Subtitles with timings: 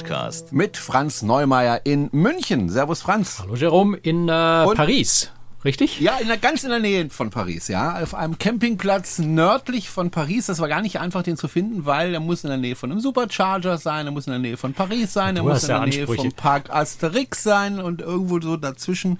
[0.00, 0.52] Kreuzfahrt-Podcast.
[0.52, 2.68] Mit Franz Neumeier in München.
[2.68, 3.40] Servus Franz.
[3.40, 5.30] Hallo Jerome in äh, Paris.
[5.64, 6.00] Richtig?
[6.00, 8.00] Ja, in der, ganz in der Nähe von Paris, ja.
[8.02, 10.46] Auf einem Campingplatz nördlich von Paris.
[10.46, 12.90] Das war gar nicht einfach, den zu finden, weil er muss in der Nähe von
[12.90, 15.86] einem Supercharger sein, er muss in der Nähe von Paris sein, er muss in der
[15.86, 19.18] Nähe vom Park Asterix sein und irgendwo so dazwischen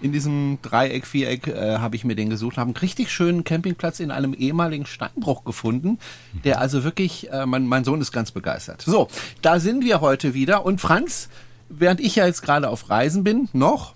[0.00, 4.00] in diesem Dreieck, Viereck äh, habe ich mir den gesucht, habe einen richtig schönen Campingplatz
[4.00, 5.98] in einem ehemaligen Steinbruch gefunden,
[6.44, 8.82] der also wirklich, äh, mein, mein Sohn ist ganz begeistert.
[8.82, 9.08] So,
[9.42, 11.28] da sind wir heute wieder und Franz,
[11.68, 13.94] während ich ja jetzt gerade auf Reisen bin, noch,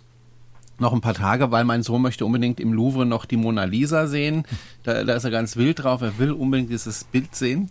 [0.78, 4.06] noch ein paar Tage, weil mein Sohn möchte unbedingt im Louvre noch die Mona Lisa
[4.06, 4.44] sehen.
[4.82, 7.70] Da, da ist er ganz wild drauf, er will unbedingt dieses Bild sehen.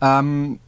[0.00, 0.58] Ähm,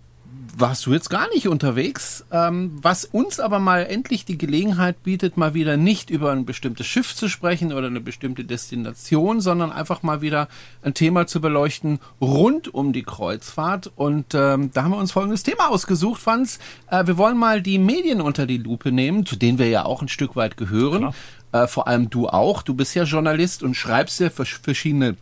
[0.61, 5.37] warst du jetzt gar nicht unterwegs, ähm, was uns aber mal endlich die Gelegenheit bietet,
[5.37, 10.03] mal wieder nicht über ein bestimmtes Schiff zu sprechen oder eine bestimmte Destination, sondern einfach
[10.03, 10.49] mal wieder
[10.83, 13.93] ein Thema zu beleuchten rund um die Kreuzfahrt.
[13.97, 16.59] Und ähm, da haben wir uns folgendes Thema ausgesucht, Franz.
[16.91, 20.03] Äh, wir wollen mal die Medien unter die Lupe nehmen, zu denen wir ja auch
[20.03, 21.13] ein Stück weit gehören.
[21.53, 22.63] Äh, vor allem du auch.
[22.63, 25.17] Du bist ja Journalist und schreibst ja verschiedene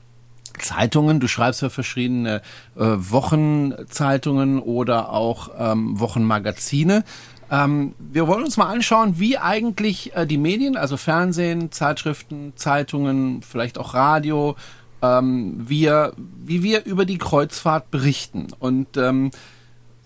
[0.63, 2.43] Zeitungen, du schreibst für verschiedene
[2.77, 7.05] äh, Wochenzeitungen oder auch ähm, Wochenmagazine.
[7.51, 13.43] Ähm, wir wollen uns mal anschauen, wie eigentlich äh, die Medien, also Fernsehen, Zeitschriften, Zeitungen,
[13.43, 14.57] vielleicht auch Radio,
[15.03, 18.49] ähm, wir, wie wir über die Kreuzfahrt berichten.
[18.59, 19.31] Und ähm,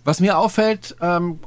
[0.04, 1.38] was mir auffällt, ähm,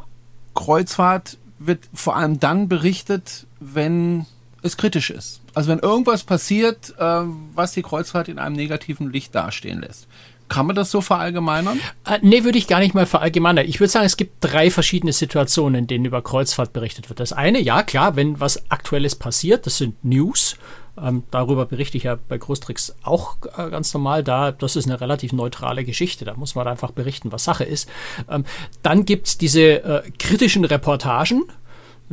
[0.56, 4.26] Kreuzfahrt wird vor allem dann berichtet, wenn
[4.62, 5.43] es kritisch ist.
[5.54, 7.22] Also wenn irgendwas passiert, äh,
[7.54, 10.08] was die Kreuzfahrt in einem negativen Licht dastehen lässt.
[10.50, 11.80] Kann man das so verallgemeinern?
[12.06, 13.66] Äh, nee, würde ich gar nicht mal verallgemeinern.
[13.68, 17.20] Ich würde sagen, es gibt drei verschiedene Situationen, in denen über Kreuzfahrt berichtet wird.
[17.20, 20.58] Das eine, ja klar, wenn was Aktuelles passiert, das sind News.
[21.02, 24.24] Ähm, darüber berichte ich ja bei Großtricks auch äh, ganz normal.
[24.24, 26.24] Da, das ist eine relativ neutrale Geschichte.
[26.24, 27.90] Da muss man einfach berichten, was Sache ist.
[28.30, 28.46] Ähm,
[28.84, 31.44] dann gibt's diese äh, kritischen Reportagen.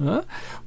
[0.05, 0.23] Ja?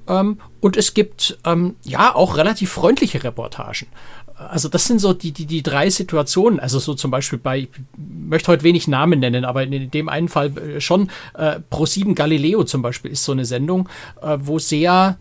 [0.07, 3.87] Ähm, und es gibt ähm, ja auch relativ freundliche Reportagen.
[4.35, 6.59] Also das sind so die, die, die drei Situationen.
[6.59, 10.27] Also so zum Beispiel bei, ich möchte heute wenig Namen nennen, aber in dem einen
[10.27, 13.89] Fall äh, schon äh, Pro7 Galileo zum Beispiel ist so eine Sendung,
[14.21, 15.17] äh, wo sehr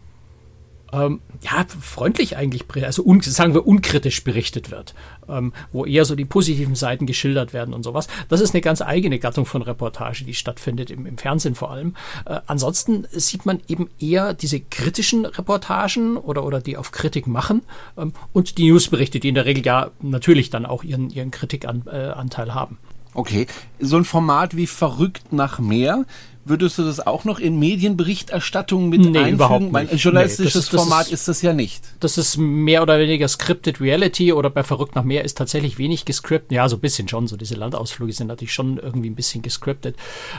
[0.92, 4.94] ähm, ja, freundlich eigentlich, also un, sagen wir unkritisch berichtet wird,
[5.28, 8.08] ähm, wo eher so die positiven Seiten geschildert werden und sowas.
[8.28, 11.96] Das ist eine ganz eigene Gattung von Reportage, die stattfindet, im, im Fernsehen vor allem.
[12.26, 17.62] Äh, ansonsten sieht man eben eher diese kritischen Reportagen oder, oder die auf Kritik machen
[17.96, 22.48] ähm, und die Newsberichte, die in der Regel ja natürlich dann auch ihren, ihren Kritikanteil
[22.48, 22.78] äh, haben.
[23.14, 23.46] Okay,
[23.78, 26.06] so ein Format wie Verrückt nach mehr
[26.44, 29.34] Würdest du das auch noch in Medienberichterstattung mit nee, einfügen?
[29.34, 29.92] Überhaupt nicht.
[29.92, 31.84] Ein journalistisches nee, das das Format ist, ist, das ja nicht.
[32.00, 36.04] Das ist mehr oder weniger Scripted Reality oder bei Verrückt nach mehr ist tatsächlich wenig
[36.04, 36.50] gescriptet.
[36.50, 37.28] Ja, so ein bisschen schon.
[37.28, 39.94] So diese Landausflüge sind natürlich schon irgendwie ein bisschen gescriptet.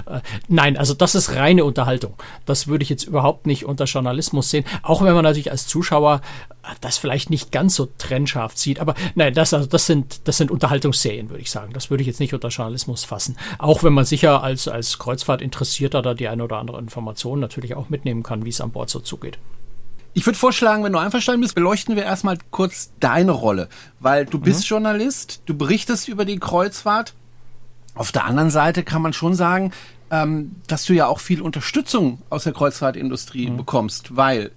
[0.05, 0.19] Äh,
[0.49, 2.15] nein, also das ist reine Unterhaltung.
[2.45, 4.65] Das würde ich jetzt überhaupt nicht unter Journalismus sehen.
[4.81, 6.19] Auch wenn man natürlich als Zuschauer
[6.81, 8.79] das vielleicht nicht ganz so trennscharf sieht.
[8.79, 11.73] Aber nein, das, also das sind, das sind Unterhaltungsserien, würde ich sagen.
[11.73, 13.37] Das würde ich jetzt nicht unter Journalismus fassen.
[13.59, 17.89] Auch wenn man sicher als, als Kreuzfahrtinteressierter da die eine oder andere Information natürlich auch
[17.89, 19.37] mitnehmen kann, wie es an Bord so zugeht.
[20.15, 23.67] Ich würde vorschlagen, wenn du einverstanden bist, beleuchten wir erstmal kurz deine Rolle,
[23.99, 24.75] weil du bist mhm.
[24.75, 27.15] Journalist, du berichtest über die Kreuzfahrt.
[27.95, 29.71] Auf der anderen Seite kann man schon sagen,
[30.11, 33.57] ähm, dass du ja auch viel Unterstützung aus der Kreuzfahrtindustrie mhm.
[33.57, 34.51] bekommst, weil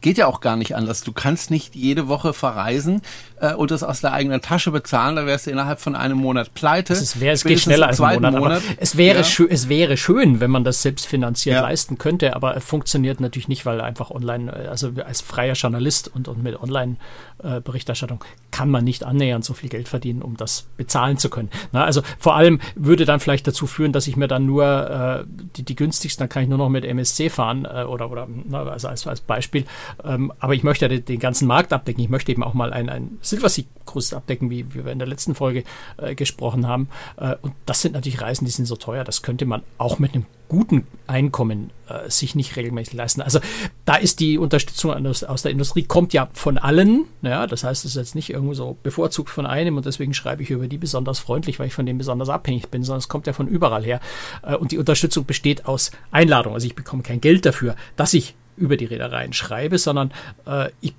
[0.00, 1.02] geht ja auch gar nicht anders.
[1.02, 3.02] Du kannst nicht jede Woche verreisen
[3.40, 5.16] äh, und das aus der eigenen Tasche bezahlen.
[5.16, 6.92] Da wärst du innerhalb von einem Monat pleite.
[6.92, 8.34] Es, wär, es geht schneller als ein Monat.
[8.34, 8.62] Monat.
[8.78, 9.46] es, wäre ja.
[9.48, 11.62] es wäre schön, wenn man das selbst finanziert ja.
[11.62, 16.10] leisten könnte, aber es funktioniert natürlich nicht, weil einfach online, äh, also als freier Journalist
[16.14, 21.18] und, und mit Online-Berichterstattung kann man nicht annähernd so viel Geld verdienen, um das bezahlen
[21.18, 21.50] zu können.
[21.72, 25.24] Na, also vor allem würde dann vielleicht dazu führen, dass ich mir dann nur äh,
[25.56, 28.64] die, die günstigsten, dann kann ich nur noch mit MSC fahren äh, oder, oder na,
[28.64, 29.64] also als, als Beispiel
[30.04, 32.02] ähm, aber ich möchte ja den, den, ganzen Markt abdecken.
[32.02, 35.34] Ich möchte eben auch mal ein, ein Silversieg-Kurs abdecken, wie, wie, wir in der letzten
[35.34, 35.64] Folge
[35.96, 36.88] äh, gesprochen haben.
[37.16, 39.04] Äh, und das sind natürlich Reisen, die sind so teuer.
[39.04, 43.20] Das könnte man auch mit einem guten Einkommen äh, sich nicht regelmäßig leisten.
[43.20, 43.40] Also
[43.84, 47.04] da ist die Unterstützung aus, aus, der Industrie, kommt ja von allen.
[47.22, 50.42] Ja, das heißt, es ist jetzt nicht irgendwo so bevorzugt von einem und deswegen schreibe
[50.42, 53.26] ich über die besonders freundlich, weil ich von dem besonders abhängig bin, sondern es kommt
[53.26, 54.00] ja von überall her.
[54.42, 56.54] Äh, und die Unterstützung besteht aus Einladung.
[56.54, 60.12] Also ich bekomme kein Geld dafür, dass ich über die Reedereien schreibe, sondern
[60.46, 60.94] äh, ich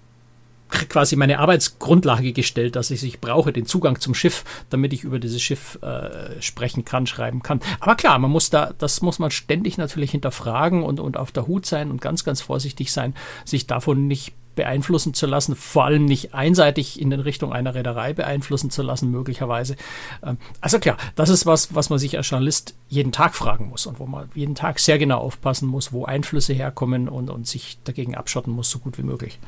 [0.70, 5.20] quasi meine Arbeitsgrundlage gestellt, dass ich, ich brauche den Zugang zum Schiff, damit ich über
[5.20, 7.60] dieses Schiff äh, sprechen kann, schreiben kann.
[7.80, 11.48] Aber klar, man muss da, das muss man ständig natürlich hinterfragen und, und auf der
[11.48, 16.04] Hut sein und ganz, ganz vorsichtig sein, sich davon nicht beeinflussen zu lassen, vor allem
[16.04, 19.78] nicht einseitig in den Richtung einer Reederei beeinflussen zu lassen, möglicherweise.
[20.22, 23.86] Ähm, also klar, das ist was, was man sich als Journalist jeden Tag fragen muss
[23.86, 27.80] und wo man jeden Tag sehr genau aufpassen muss, wo Einflüsse herkommen und, und sich
[27.86, 29.40] dagegen abschotten muss, so gut wie möglich.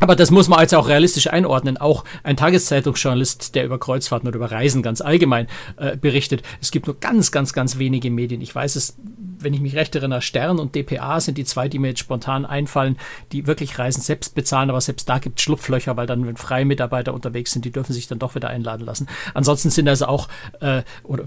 [0.00, 1.78] Aber das muss man jetzt auch realistisch einordnen.
[1.78, 5.46] Auch ein Tageszeitungsjournalist, der über Kreuzfahrten oder über Reisen ganz allgemein
[5.78, 6.42] äh, berichtet.
[6.60, 8.40] Es gibt nur ganz, ganz, ganz wenige Medien.
[8.42, 8.96] Ich weiß es,
[9.38, 12.44] wenn ich mich recht erinnere, Stern und DPA sind die zwei, die mir jetzt spontan
[12.44, 12.96] einfallen,
[13.32, 14.68] die wirklich Reisen selbst bezahlen.
[14.68, 17.92] Aber selbst da gibt es Schlupflöcher, weil dann, wenn freie Mitarbeiter unterwegs sind, die dürfen
[17.92, 19.08] sich dann doch wieder einladen lassen.
[19.32, 20.28] Ansonsten sind also auch,
[20.60, 21.24] äh, oder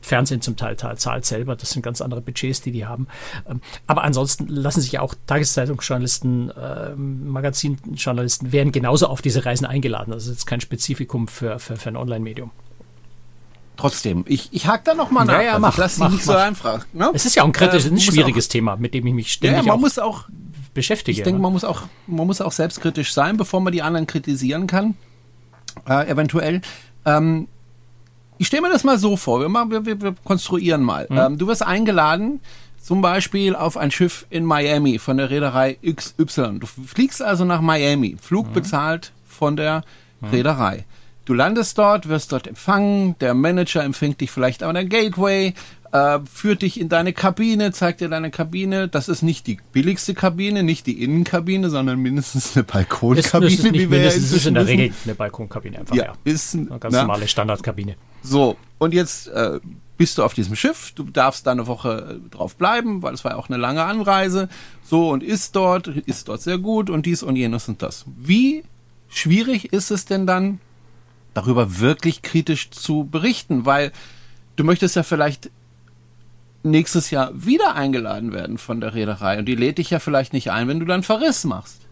[0.00, 1.56] Fernsehen zum Teil zahlt selber.
[1.56, 3.08] Das sind ganz andere Budgets, die die haben.
[3.48, 10.12] Ähm, aber ansonsten lassen sich auch Tageszeitungsjournalisten, äh, Magazinjournalisten werden genauso auf diese Reisen eingeladen.
[10.12, 12.50] Das ist jetzt kein Spezifikum für, für, für ein Online-Medium.
[13.76, 15.34] Trotzdem, ich, ich hake da noch mal nach.
[15.34, 16.20] Ja, ja, also mach, ich lasse nicht mach.
[16.20, 16.86] so einfach.
[16.92, 17.10] Ne?
[17.14, 19.32] Es ist ja auch ein kritisch, äh, ein schwieriges auch, Thema, mit dem ich mich
[19.32, 20.24] ständig ja, man muss auch
[20.74, 21.16] beschäftige.
[21.16, 24.66] Ich denke, man muss auch, man muss auch selbstkritisch sein, bevor man die anderen kritisieren
[24.66, 24.96] kann.
[25.88, 26.60] Äh, eventuell.
[27.04, 27.46] Ähm,
[28.38, 31.06] ich stelle mir das mal so vor, wir, machen, wir, wir, wir konstruieren mal.
[31.10, 31.18] Mhm.
[31.18, 32.40] Ähm, du wirst eingeladen,
[32.80, 36.60] zum Beispiel auf ein Schiff in Miami von der Reederei XY.
[36.60, 38.52] Du fliegst also nach Miami, Flug mhm.
[38.54, 39.82] bezahlt von der
[40.20, 40.28] mhm.
[40.28, 40.84] Reederei.
[41.24, 45.52] Du landest dort, wirst dort empfangen, der Manager empfängt dich vielleicht an der Gateway,
[45.92, 48.88] äh, führt dich in deine Kabine, zeigt dir deine Kabine.
[48.88, 53.64] Das ist nicht die billigste Kabine, nicht die Innenkabine, sondern mindestens eine Balkonkabine, ist, ist
[53.64, 55.94] wie wir mindestens ist in der Regel eine Balkonkabine einfach.
[55.94, 56.12] Ja, ja.
[56.24, 57.96] ist eine ganz na, normale Standardkabine.
[58.28, 59.60] So und jetzt äh,
[59.96, 60.92] bist du auf diesem Schiff.
[60.94, 63.84] Du darfst da eine Woche äh, drauf bleiben, weil es war ja auch eine lange
[63.84, 64.48] Anreise.
[64.82, 68.04] So und ist dort, ist dort sehr gut und dies und jenes und das.
[68.16, 68.64] Wie
[69.08, 70.60] schwierig ist es denn dann,
[71.34, 73.66] darüber wirklich kritisch zu berichten?
[73.66, 73.92] Weil
[74.56, 75.50] du möchtest ja vielleicht
[76.62, 80.50] nächstes Jahr wieder eingeladen werden von der Reederei und die lädt dich ja vielleicht nicht
[80.50, 81.82] ein, wenn du dann Verriss machst.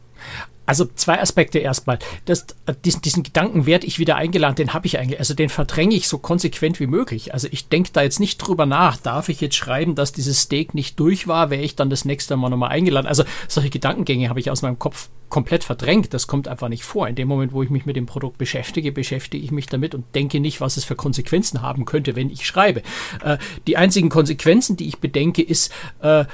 [0.66, 1.98] Also zwei Aspekte erstmal.
[2.24, 2.46] Das,
[2.84, 6.08] diesen, diesen Gedanken werde ich wieder eingeladen, den habe ich eigentlich, also den verdränge ich
[6.08, 7.32] so konsequent wie möglich.
[7.32, 10.74] Also ich denke da jetzt nicht drüber nach, darf ich jetzt schreiben, dass dieses Steak
[10.74, 13.06] nicht durch war, wäre ich dann das nächste Mal nochmal eingeladen.
[13.06, 16.14] Also solche Gedankengänge habe ich aus meinem Kopf komplett verdrängt.
[16.14, 17.08] Das kommt einfach nicht vor.
[17.08, 20.05] In dem Moment, wo ich mich mit dem Produkt beschäftige, beschäftige ich mich damit und
[20.14, 22.82] denke nicht, was es für Konsequenzen haben könnte, wenn ich schreibe.
[23.23, 26.25] Äh, die einzigen Konsequenzen, die ich bedenke, ist, äh,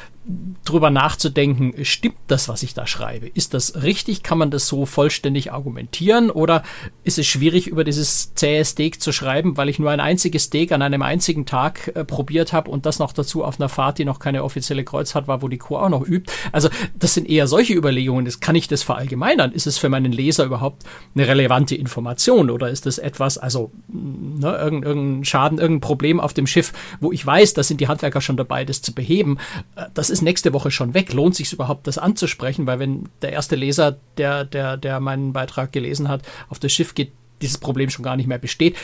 [0.64, 3.26] drüber nachzudenken, stimmt das, was ich da schreibe?
[3.26, 4.22] Ist das richtig?
[4.22, 6.30] Kann man das so vollständig argumentieren?
[6.30, 6.62] Oder
[7.02, 10.70] ist es schwierig, über dieses zähe Steak zu schreiben, weil ich nur ein einziges Steak
[10.70, 14.04] an einem einzigen Tag äh, probiert habe und das noch dazu auf einer Fahrt, die
[14.04, 16.32] noch keine offizielle Kreuzfahrt war, wo die Crew auch noch übt?
[16.52, 18.24] Also, das sind eher solche Überlegungen.
[18.24, 19.52] Das kann ich das verallgemeinern?
[19.52, 20.84] Ist es für meinen Leser überhaupt
[21.14, 22.50] eine relevante Information?
[22.50, 27.24] Oder ist das etwas, also, ne, irgendein Schaden, irgendein Problem auf dem Schiff, wo ich
[27.24, 29.38] weiß, da sind die Handwerker schon dabei, das zu beheben?
[29.76, 31.12] Äh, das ist nächste Woche schon weg.
[31.12, 32.66] Lohnt sich überhaupt, das anzusprechen?
[32.66, 36.94] Weil wenn der erste Leser, der, der, der meinen Beitrag gelesen hat, auf das Schiff
[36.94, 38.76] geht, dieses Problem schon gar nicht mehr besteht,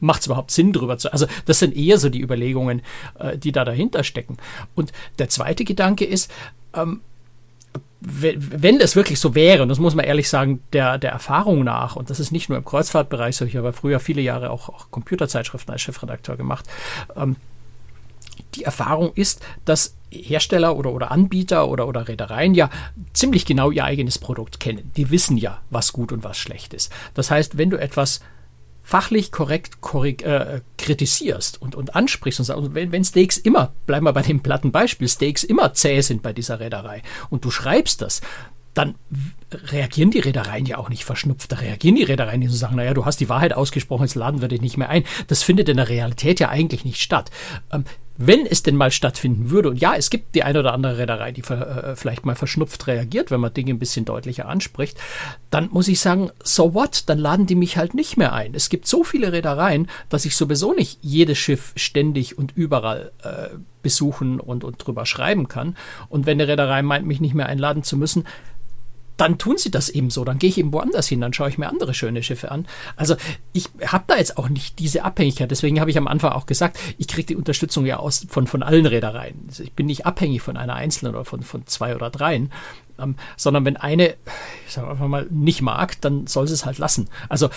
[0.00, 1.12] macht es überhaupt Sinn, darüber zu.
[1.12, 2.82] Also, das sind eher so die Überlegungen,
[3.18, 4.36] äh, die da dahinter stecken.
[4.74, 6.30] Und der zweite Gedanke ist,
[6.74, 7.00] ähm,
[8.08, 11.96] wenn es wirklich so wäre, und das muss man ehrlich sagen, der, der Erfahrung nach,
[11.96, 14.92] und das ist nicht nur im Kreuzfahrtbereich so, ich habe früher viele Jahre auch, auch
[14.92, 16.66] Computerzeitschriften als Chefredakteur gemacht,
[17.16, 17.34] ähm,
[18.54, 22.70] die Erfahrung ist, dass Hersteller oder, oder Anbieter oder, oder Reedereien ja
[23.12, 24.92] ziemlich genau ihr eigenes Produkt kennen.
[24.96, 26.92] Die wissen ja, was gut und was schlecht ist.
[27.14, 28.20] Das heißt, wenn du etwas
[28.86, 34.06] fachlich korrekt korrig, äh, kritisierst und, und ansprichst und sagst, wenn, wenn Steaks immer, bleiben
[34.06, 38.00] wir bei dem platten Beispiel, Steaks immer zäh sind bei dieser Reederei und du schreibst
[38.00, 38.20] das,
[38.74, 38.94] dann
[39.50, 41.50] reagieren die Reedereien ja auch nicht verschnupft.
[41.50, 44.40] Da reagieren die Reedereien nicht und sagen, naja, du hast die Wahrheit ausgesprochen, jetzt laden
[44.40, 45.02] wir dich nicht mehr ein.
[45.26, 47.32] Das findet in der Realität ja eigentlich nicht statt.
[47.72, 47.84] Ähm,
[48.18, 51.32] wenn es denn mal stattfinden würde, und ja, es gibt die eine oder andere Reederei,
[51.32, 54.98] die äh, vielleicht mal verschnupft reagiert, wenn man Dinge ein bisschen deutlicher anspricht,
[55.50, 58.54] dann muss ich sagen, so what, dann laden die mich halt nicht mehr ein.
[58.54, 63.56] Es gibt so viele Reedereien, dass ich sowieso nicht jedes Schiff ständig und überall äh,
[63.82, 65.76] besuchen und, und drüber schreiben kann.
[66.08, 68.24] Und wenn eine Reederei meint, mich nicht mehr einladen zu müssen,
[69.16, 70.24] dann tun sie das eben so.
[70.24, 72.66] Dann gehe ich eben woanders hin, dann schaue ich mir andere schöne Schiffe an.
[72.96, 73.16] Also
[73.52, 75.50] ich habe da jetzt auch nicht diese Abhängigkeit.
[75.50, 78.62] Deswegen habe ich am Anfang auch gesagt, ich kriege die Unterstützung ja aus von, von
[78.62, 79.44] allen Reedereien.
[79.48, 82.52] Also ich bin nicht abhängig von einer einzelnen oder von, von zwei oder dreien.
[82.98, 84.14] Ähm, sondern wenn eine,
[84.66, 87.08] ich sage einfach mal, nicht mag, dann soll sie es halt lassen.
[87.28, 87.50] Also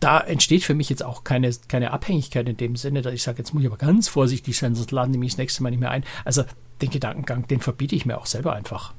[0.00, 3.38] da entsteht für mich jetzt auch keine, keine Abhängigkeit in dem Sinne, dass ich sage,
[3.38, 5.80] jetzt muss ich aber ganz vorsichtig sein, sonst laden die mich das nächste Mal nicht
[5.80, 6.04] mehr ein.
[6.24, 6.44] Also
[6.82, 8.92] den Gedankengang, den verbiete ich mir auch selber einfach.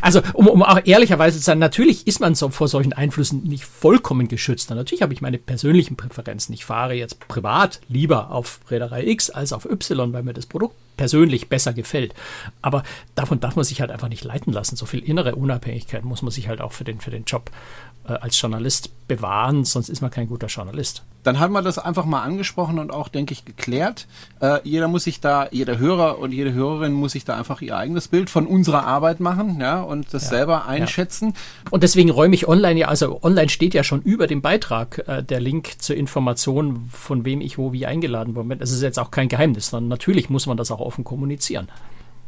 [0.00, 3.64] Also, um, um auch ehrlicherweise zu sein, natürlich ist man so vor solchen Einflüssen nicht
[3.64, 4.70] vollkommen geschützt.
[4.70, 6.54] natürlich habe ich meine persönlichen Präferenzen.
[6.54, 10.76] Ich fahre jetzt privat lieber auf Reederei X als auf Y, weil mir das Produkt
[10.96, 12.14] persönlich besser gefällt.
[12.60, 12.82] Aber
[13.14, 14.76] davon darf man sich halt einfach nicht leiten lassen.
[14.76, 17.50] So viel innere Unabhängigkeit muss man sich halt auch für den, für den Job
[18.06, 21.04] äh, als Journalist bewahren, sonst ist man kein guter Journalist.
[21.22, 24.08] Dann haben wir das einfach mal angesprochen und auch, denke ich, geklärt.
[24.40, 27.76] Äh, jeder muss sich da, jeder Hörer und jede Hörerin muss sich da einfach ihr
[27.76, 31.34] eigenes Bild von unserer Arbeit machen, ja, und das ja, selber einschätzen.
[31.34, 31.70] Ja.
[31.70, 35.22] Und deswegen räume ich online ja, also online steht ja schon über dem Beitrag äh,
[35.22, 38.56] der Link zur Information, von wem ich wo wie eingeladen wurde.
[38.56, 41.68] Das ist jetzt auch kein Geheimnis, sondern natürlich muss man das auch offen kommunizieren.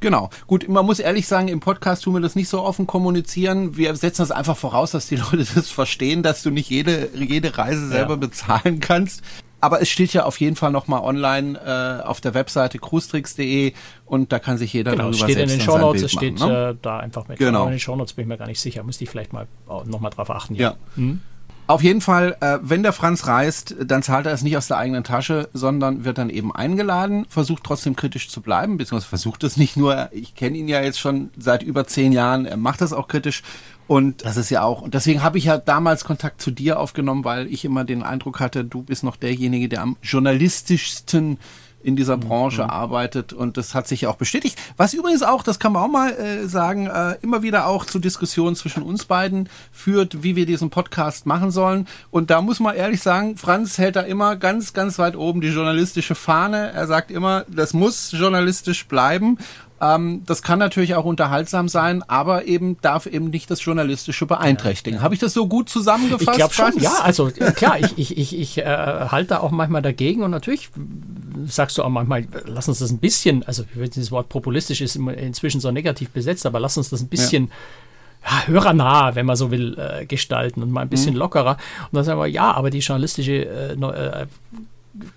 [0.05, 0.29] Genau.
[0.47, 3.79] Gut, man muss ehrlich sagen, im Podcast tun wir das nicht so offen kommunizieren.
[3.79, 7.57] Wir setzen das einfach voraus, dass die Leute das verstehen, dass du nicht jede, jede
[7.57, 8.17] Reise selber ja.
[8.17, 9.23] bezahlen kannst.
[9.63, 13.73] Aber es steht ja auf jeden Fall nochmal online äh, auf der Webseite cruestricks.de
[14.05, 16.73] und da kann sich jeder genau, darüber steht in den Shownotes, es steht ne?
[16.73, 17.39] äh, da einfach mit.
[17.39, 17.65] Genau.
[17.65, 19.47] in den Shownotes bin ich mir gar nicht sicher, müsste ich vielleicht mal
[19.87, 20.55] nochmal drauf achten.
[20.55, 20.73] Ja.
[20.73, 20.77] ja.
[20.97, 21.23] Hm?
[21.67, 24.77] Auf jeden Fall, äh, wenn der Franz reist, dann zahlt er es nicht aus der
[24.77, 29.57] eigenen Tasche, sondern wird dann eben eingeladen, versucht trotzdem kritisch zu bleiben, beziehungsweise versucht es
[29.57, 32.93] nicht nur, ich kenne ihn ja jetzt schon seit über zehn Jahren, er macht das
[32.93, 33.43] auch kritisch.
[33.87, 37.25] Und das ist ja auch, und deswegen habe ich ja damals Kontakt zu dir aufgenommen,
[37.25, 41.39] weil ich immer den Eindruck hatte, du bist noch derjenige, der am journalistischsten
[41.85, 42.71] in dieser Branche mhm.
[42.71, 44.59] arbeitet und das hat sich auch bestätigt.
[44.77, 47.99] Was übrigens auch, das kann man auch mal äh, sagen, äh, immer wieder auch zu
[47.99, 51.87] Diskussionen zwischen uns beiden führt, wie wir diesen Podcast machen sollen.
[52.11, 55.49] Und da muss man ehrlich sagen, Franz hält da immer ganz, ganz weit oben die
[55.49, 56.73] journalistische Fahne.
[56.73, 59.39] Er sagt immer, das muss journalistisch bleiben.
[59.81, 65.03] Ähm, das kann natürlich auch unterhaltsam sein, aber eben darf eben nicht das Journalistische beeinträchtigen.
[65.03, 66.29] Habe ich das so gut zusammengefasst?
[66.29, 67.01] Ich glaube schon, ja.
[67.03, 70.71] Also klar, ich, ich, ich, ich äh, halte auch manchmal dagegen und natürlich
[71.47, 75.61] sagst du auch manchmal, lass uns das ein bisschen, also dieses Wort populistisch ist inzwischen
[75.61, 77.51] so negativ besetzt, aber lass uns das ein bisschen ja.
[78.31, 81.19] ja hörernah, wenn man so will, äh, gestalten und mal ein bisschen mhm.
[81.19, 81.57] lockerer.
[81.91, 84.27] Und dann sagen wir, ja, aber die journalistische äh, äh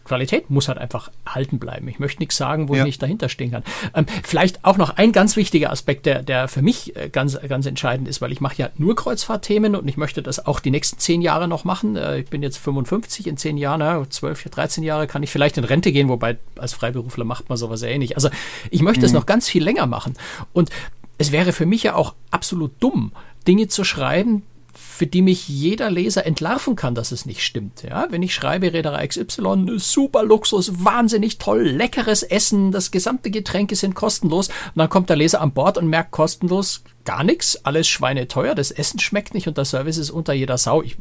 [0.05, 1.87] Qualität muss halt einfach halten bleiben.
[1.87, 2.79] Ich möchte nichts sagen, wo ja.
[2.79, 3.63] ich nicht dahinter stehen kann.
[3.93, 7.65] Ähm, vielleicht auch noch ein ganz wichtiger Aspekt, der, der für mich äh, ganz, ganz
[7.65, 10.97] entscheidend ist, weil ich mache ja nur Kreuzfahrtthemen und ich möchte das auch die nächsten
[10.99, 11.95] zehn Jahre noch machen.
[11.95, 15.57] Äh, ich bin jetzt 55, in zehn Jahren, ja, 12, 13 Jahre kann ich vielleicht
[15.57, 18.15] in Rente gehen, wobei als Freiberufler macht man sowas ähnlich.
[18.15, 18.29] Also
[18.71, 19.19] ich möchte es mhm.
[19.19, 20.13] noch ganz viel länger machen.
[20.53, 20.69] Und
[21.17, 23.11] es wäre für mich ja auch absolut dumm,
[23.47, 24.43] Dinge zu schreiben,
[24.79, 27.83] für die mich jeder Leser entlarven kann, dass es nicht stimmt.
[27.83, 33.75] Ja, wenn ich schreibe, Reederei XY, super Luxus, wahnsinnig toll, leckeres Essen, das gesamte Getränke
[33.75, 37.87] sind kostenlos, und dann kommt der Leser an Bord und merkt kostenlos gar nichts, alles
[37.87, 40.83] schweineteuer, das Essen schmeckt nicht und der Service ist unter jeder Sau.
[40.83, 40.97] Ich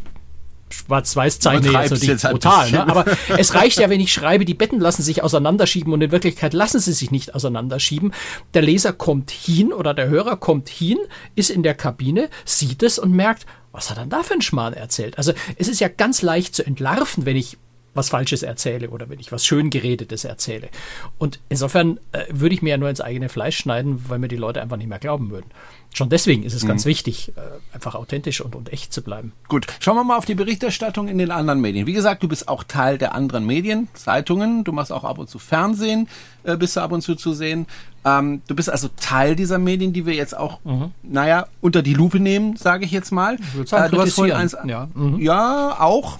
[0.68, 2.88] Schwarz-Weiß zeichne jetzt natürlich brutal, ne?
[2.88, 3.04] aber
[3.38, 6.80] es reicht ja, wenn ich schreibe, die Betten lassen sich auseinanderschieben und in Wirklichkeit lassen
[6.80, 8.12] sie sich nicht auseinanderschieben.
[8.54, 10.98] Der Leser kommt hin oder der Hörer kommt hin,
[11.36, 14.72] ist in der Kabine, sieht es und merkt, was hat er da für einen Schmarrn
[14.72, 15.18] erzählt?
[15.18, 17.58] Also es ist ja ganz leicht zu entlarven, wenn ich
[17.96, 20.68] was Falsches erzähle oder wenn ich was schön geredetes erzähle.
[21.18, 24.36] Und insofern äh, würde ich mir ja nur ins eigene Fleisch schneiden, weil mir die
[24.36, 25.50] Leute einfach nicht mehr glauben würden.
[25.96, 26.68] Schon deswegen ist es mhm.
[26.68, 27.40] ganz wichtig, äh,
[27.74, 29.32] einfach authentisch und, und echt zu bleiben.
[29.48, 31.86] Gut, schauen wir mal auf die Berichterstattung in den anderen Medien.
[31.86, 35.30] Wie gesagt, du bist auch Teil der anderen Medien, Zeitungen, du machst auch ab und
[35.30, 36.06] zu Fernsehen,
[36.44, 37.66] äh, bist du ab und zu zu sehen.
[38.04, 40.90] Ähm, du bist also Teil dieser Medien, die wir jetzt auch, mhm.
[41.02, 43.38] naja, unter die Lupe nehmen, sage ich jetzt mal.
[43.60, 45.18] Ich sagen, äh, du hast vorhin eins, ja, mhm.
[45.18, 46.18] ja auch,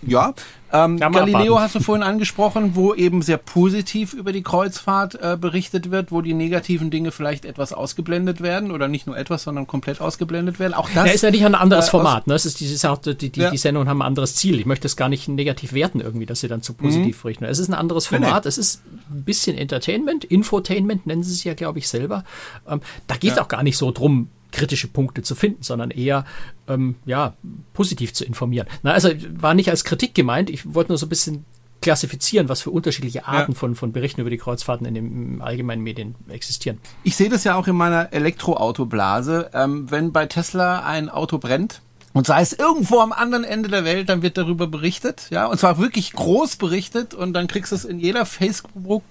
[0.00, 0.32] ja,
[0.72, 5.90] ähm, Galileo hast du vorhin angesprochen, wo eben sehr positiv über die Kreuzfahrt äh, berichtet
[5.90, 10.00] wird, wo die negativen Dinge vielleicht etwas ausgeblendet werden oder nicht nur etwas, sondern komplett
[10.00, 10.74] ausgeblendet werden.
[10.74, 12.26] Auch das ja, ist ja nicht ein anderes äh, Format.
[12.26, 12.34] Ne?
[12.34, 13.50] Es ist dieses, die, die, ja.
[13.50, 14.58] die Sendungen haben ein anderes Ziel.
[14.58, 17.22] Ich möchte es gar nicht negativ werten irgendwie, dass sie dann zu positiv mhm.
[17.22, 17.44] berichten.
[17.44, 18.30] Es ist ein anderes Format.
[18.30, 18.48] Nee, nee.
[18.48, 22.24] Es ist ein bisschen Entertainment, Infotainment nennen sie es ja, glaube ich, selber.
[22.66, 23.42] Ähm, da geht es ja.
[23.42, 26.24] auch gar nicht so drum, kritische Punkte zu finden, sondern eher
[26.68, 27.34] ähm, ja,
[27.72, 28.68] positiv zu informieren.
[28.82, 31.44] Na, also war nicht als Kritik gemeint, ich wollte nur so ein bisschen
[31.80, 33.58] klassifizieren, was für unterschiedliche Arten ja.
[33.58, 36.78] von, von Berichten über die Kreuzfahrten in den allgemeinen Medien existieren.
[37.02, 39.50] Ich sehe das ja auch in meiner Elektroautoblase.
[39.52, 41.82] Ähm, wenn bei Tesla ein Auto brennt,
[42.14, 45.58] und sei es irgendwo am anderen Ende der Welt, dann wird darüber berichtet, ja, und
[45.58, 49.02] zwar wirklich groß berichtet und dann kriegst du es in jeder Facebook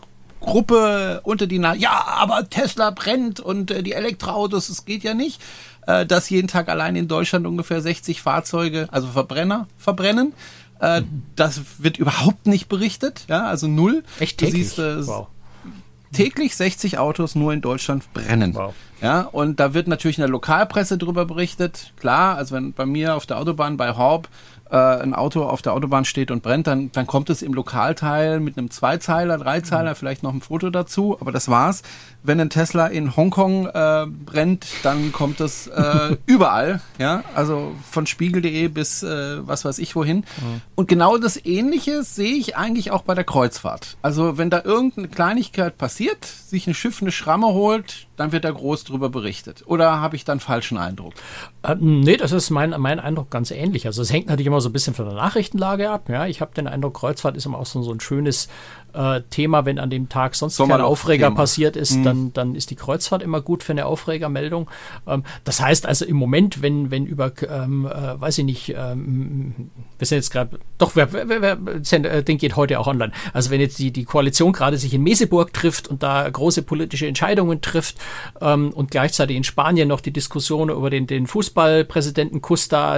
[0.42, 5.14] Gruppe unter die Nase, ja, aber Tesla brennt und äh, die Elektroautos, es geht ja
[5.14, 5.42] nicht,
[5.88, 10.34] äh, dass jeden Tag allein in Deutschland ungefähr 60 Fahrzeuge, also Verbrenner, verbrennen.
[10.82, 11.24] Äh, mhm.
[11.36, 14.04] Das wird überhaupt nicht berichtet, ja, also null.
[14.20, 14.76] Echt täglich?
[14.76, 15.28] Du siehst, äh, wow.
[16.12, 18.54] Täglich 60 Autos nur in Deutschland brennen.
[18.54, 18.74] Wow.
[19.02, 21.94] Ja, und da wird natürlich in der Lokalpresse drüber berichtet.
[22.00, 24.28] Klar, also wenn bei mir auf der Autobahn bei Horb
[24.72, 28.40] äh, ein Auto auf der Autobahn steht und brennt, dann, dann kommt es im Lokalteil
[28.40, 29.96] mit einem Zweizeiler, Dreizeiler, mhm.
[29.96, 31.84] vielleicht noch ein Foto dazu, aber das war's.
[32.24, 38.08] Wenn ein Tesla in Hongkong äh, brennt, dann kommt es äh, überall, ja, also von
[38.08, 40.18] spiegel.de bis äh, was weiß ich wohin.
[40.18, 40.62] Mhm.
[40.76, 43.98] Und genau das Ähnliche sehe ich eigentlich auch bei der Kreuzfahrt.
[44.02, 48.52] Also wenn da irgendeine Kleinigkeit passiert, sich ein Schiff eine Schramme holt, dann wird da
[48.52, 49.64] groß drüber berichtet.
[49.66, 51.14] Oder habe ich dann falschen Eindruck?
[51.64, 53.86] Äh, nee, das ist mein, mein Eindruck ganz ähnlich.
[53.88, 56.08] Also es hängt natürlich immer so ein bisschen von der Nachrichtenlage ab.
[56.10, 58.48] Ja, ich habe den Eindruck, Kreuzfahrt ist immer auch so, so ein schönes
[58.94, 61.36] äh, Thema, wenn an dem Tag sonst kein Aufreger Thema.
[61.36, 62.04] passiert ist, mhm.
[62.04, 64.70] dann, dann ist die Kreuzfahrt immer gut für eine Aufregermeldung.
[65.08, 69.72] Ähm, das heißt also im Moment, wenn, wenn über, ähm, äh, weiß ich nicht, ähm,
[69.98, 73.12] wir sind jetzt gerade, doch, wer, wer, wer, wer, den geht heute auch online.
[73.34, 77.08] Also wenn jetzt die, die Koalition gerade sich in Meseburg trifft und da große politische
[77.08, 77.98] Entscheidungen trifft
[78.42, 82.42] ähm, und gleichzeitig in Spanien noch die Diskussion über den, den Fußballpräsidenten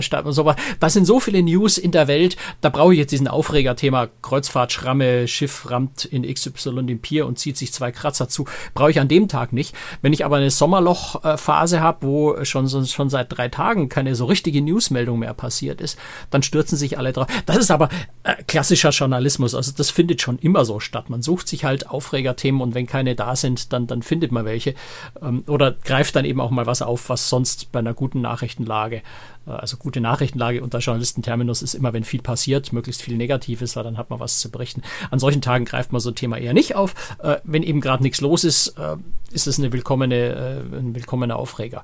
[0.01, 2.99] statt und so weiter, das sind so viele News in der Welt, da brauche ich
[2.99, 7.73] jetzt diesen Aufregerthema Kreuzfahrt, Schramme, Schiff, Ram rammt in XY den Pier und zieht sich
[7.73, 8.45] zwei Kratzer zu.
[8.73, 9.75] Brauche ich an dem Tag nicht.
[10.01, 14.61] Wenn ich aber eine Sommerlochphase habe, wo schon, schon seit drei Tagen keine so richtige
[14.61, 15.97] Newsmeldung mehr passiert ist,
[16.29, 17.27] dann stürzen sich alle drauf.
[17.45, 17.89] Das ist aber
[18.23, 19.55] äh, klassischer Journalismus.
[19.55, 21.09] Also das findet schon immer so statt.
[21.09, 24.75] Man sucht sich halt Aufregerthemen und wenn keine da sind, dann, dann findet man welche.
[25.21, 29.01] Ähm, oder greift dann eben auch mal was auf, was sonst bei einer guten Nachrichtenlage
[29.45, 33.97] also gute Nachrichtenlage unter Journalistenterminus ist immer, wenn viel passiert, möglichst viel Negatives, weil dann
[33.97, 34.81] hat man was zu berichten.
[35.11, 36.95] An solchen Tagen greift man so ein Thema eher nicht auf.
[37.21, 38.95] Äh, wenn eben gerade nichts los ist, äh,
[39.31, 41.83] ist es eine willkommene, ein willkommener Aufreger.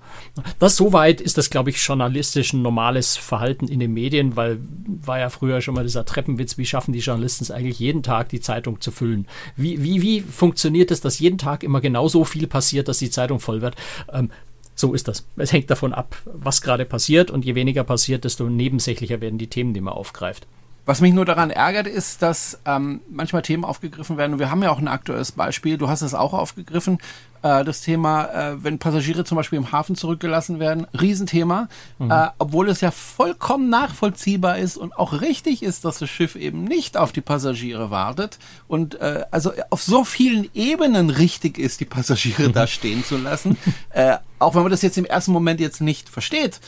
[0.59, 5.19] Das soweit ist das, glaube ich, journalistisch ein normales Verhalten in den Medien, weil war
[5.19, 8.39] ja früher schon mal dieser Treppenwitz, wie schaffen die Journalisten es eigentlich jeden Tag die
[8.39, 9.27] Zeitung zu füllen?
[9.55, 13.09] Wie, wie, wie funktioniert es, dass jeden Tag immer genau so viel passiert, dass die
[13.09, 13.75] Zeitung voll wird?
[14.11, 14.29] Ähm,
[14.79, 15.25] so ist das.
[15.35, 19.47] Es hängt davon ab, was gerade passiert und je weniger passiert, desto nebensächlicher werden die
[19.47, 20.47] Themen, die man aufgreift.
[20.89, 24.33] Was mich nur daran ärgert, ist, dass ähm, manchmal Themen aufgegriffen werden.
[24.33, 25.77] Und wir haben ja auch ein aktuelles Beispiel.
[25.77, 26.97] Du hast es auch aufgegriffen.
[27.43, 30.87] Äh, das Thema, äh, wenn Passagiere zum Beispiel im Hafen zurückgelassen werden.
[30.99, 31.69] Riesenthema.
[31.99, 32.09] Mhm.
[32.09, 36.63] Äh, obwohl es ja vollkommen nachvollziehbar ist und auch richtig ist, dass das Schiff eben
[36.63, 38.39] nicht auf die Passagiere wartet.
[38.67, 43.57] Und äh, also auf so vielen Ebenen richtig ist, die Passagiere da stehen zu lassen.
[43.91, 46.59] Äh, auch wenn man das jetzt im ersten Moment jetzt nicht versteht,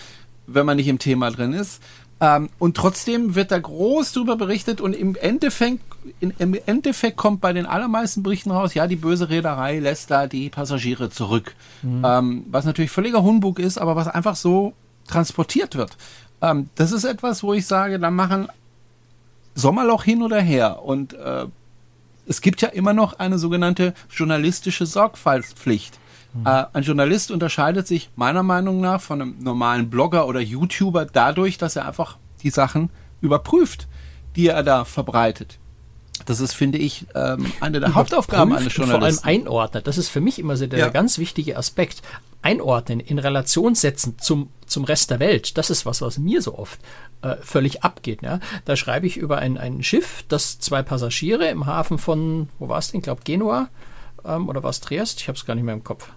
[0.48, 1.82] wenn man nicht im Thema drin ist.
[2.22, 5.80] Ähm, und trotzdem wird da groß drüber berichtet und im Endeffekt,
[6.20, 10.28] in, im Endeffekt kommt bei den allermeisten Berichten raus, ja, die böse Reederei lässt da
[10.28, 11.56] die Passagiere zurück.
[11.82, 12.06] Mhm.
[12.06, 14.74] Ähm, was natürlich völliger Humbug ist, aber was einfach so
[15.08, 15.98] transportiert wird.
[16.42, 18.48] Ähm, das ist etwas, wo ich sage, da machen
[19.56, 20.84] Sommerloch hin oder her.
[20.84, 21.48] Und äh,
[22.28, 26.00] es gibt ja immer noch eine sogenannte journalistische Sorgfaltspflicht.
[26.34, 26.46] Mhm.
[26.46, 31.58] Äh, ein Journalist unterscheidet sich meiner Meinung nach von einem normalen Blogger oder YouTuber dadurch,
[31.58, 32.90] dass er einfach die Sachen
[33.22, 33.88] überprüft,
[34.36, 35.58] die er da verbreitet.
[36.26, 39.22] Das ist, finde ich, ähm, eine der Hauptaufgaben eines Journalisten.
[39.22, 39.88] Vor allem einordnet.
[39.88, 40.90] Das ist für mich immer so der ja.
[40.90, 42.02] ganz wichtige Aspekt.
[42.44, 45.58] Einordnen, in Relation setzen zum, zum Rest der Welt.
[45.58, 46.80] Das ist was, was mir so oft
[47.22, 48.24] äh, völlig abgeht.
[48.24, 48.40] Ja?
[48.66, 52.80] Da schreibe ich über ein, ein Schiff, das zwei Passagiere im Hafen von, wo war
[52.80, 53.00] es denn?
[53.00, 53.70] Ich glaube Genua
[54.26, 55.22] ähm, oder war es Triest?
[55.22, 56.10] Ich habe es gar nicht mehr im Kopf.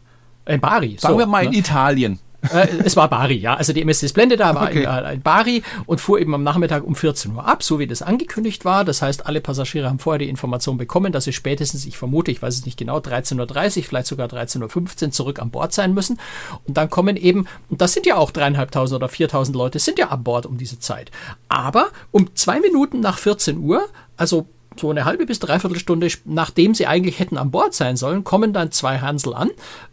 [0.46, 0.96] In Bari.
[0.98, 1.50] Sagen so, wir mal ne?
[1.50, 2.18] in Italien.
[2.52, 3.54] Äh, es war Bari, ja.
[3.54, 4.82] Also die MSC Splendida war okay.
[4.82, 7.86] in, äh, in, Bari und fuhr eben am Nachmittag um 14 Uhr ab, so wie
[7.86, 8.84] das angekündigt war.
[8.84, 12.42] Das heißt, alle Passagiere haben vorher die Information bekommen, dass sie spätestens, ich vermute, ich
[12.42, 16.18] weiß es nicht genau, 13.30 Uhr, vielleicht sogar 13.15 Uhr zurück an Bord sein müssen.
[16.66, 20.08] Und dann kommen eben, und das sind ja auch dreieinhalbtausend oder viertausend Leute, sind ja
[20.08, 21.10] an Bord um diese Zeit.
[21.48, 26.74] Aber um zwei Minuten nach 14 Uhr, also so eine halbe bis dreiviertel Stunde, nachdem
[26.74, 29.50] sie eigentlich hätten an Bord sein sollen, kommen dann zwei Hansel an,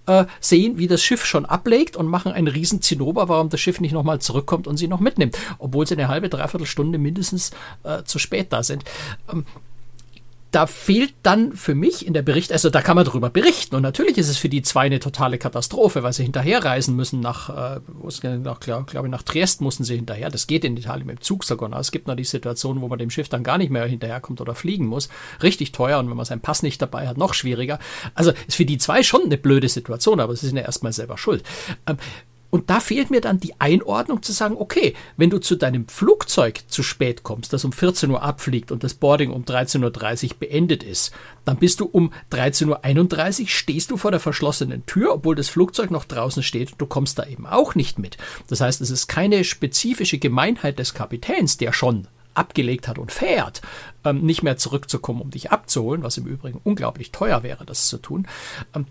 [0.08, 3.80] äh, sehen, wie das Schiff schon ablegt und machen einen riesen Zinnober, warum das Schiff
[3.80, 7.52] nicht nochmal zurückkommt und sie noch mitnimmt, obwohl sie eine halbe, dreiviertel Stunde mindestens
[7.84, 8.84] äh, zu spät da sind.
[9.32, 9.46] Ähm,
[10.52, 13.84] da fehlt dann für mich in der Bericht, also da kann man darüber berichten und
[13.84, 17.80] natürlich ist es für die zwei eine totale Katastrophe, weil sie hinterherreisen müssen nach, äh,
[18.38, 20.30] nach glaube glaub ich, nach Triest mussten sie hinterher.
[20.30, 21.80] Das geht in Italien mit dem Zug sogar noch.
[21.80, 24.54] Es gibt noch die Situation, wo man dem Schiff dann gar nicht mehr hinterherkommt oder
[24.54, 25.08] fliegen muss.
[25.42, 27.80] Richtig teuer und wenn man seinen Pass nicht dabei hat, noch schwieriger.
[28.14, 31.18] Also ist für die zwei schon eine blöde Situation, aber sie sind ja erstmal selber
[31.18, 31.44] schuld.
[31.88, 31.98] Ähm,
[32.52, 36.60] und da fehlt mir dann die Einordnung zu sagen, okay, wenn du zu deinem Flugzeug
[36.68, 40.84] zu spät kommst, das um 14 Uhr abfliegt und das Boarding um 13.30 Uhr beendet
[40.84, 41.14] ist,
[41.46, 45.92] dann bist du um 13.31 Uhr, stehst du vor der verschlossenen Tür, obwohl das Flugzeug
[45.92, 48.18] noch draußen steht und du kommst da eben auch nicht mit.
[48.48, 53.62] Das heißt, es ist keine spezifische Gemeinheit des Kapitäns, der schon abgelegt hat und fährt,
[54.04, 57.98] ähm, nicht mehr zurückzukommen, um dich abzuholen, was im Übrigen unglaublich teuer wäre, das zu
[57.98, 58.28] tun,
[58.76, 58.88] ähm,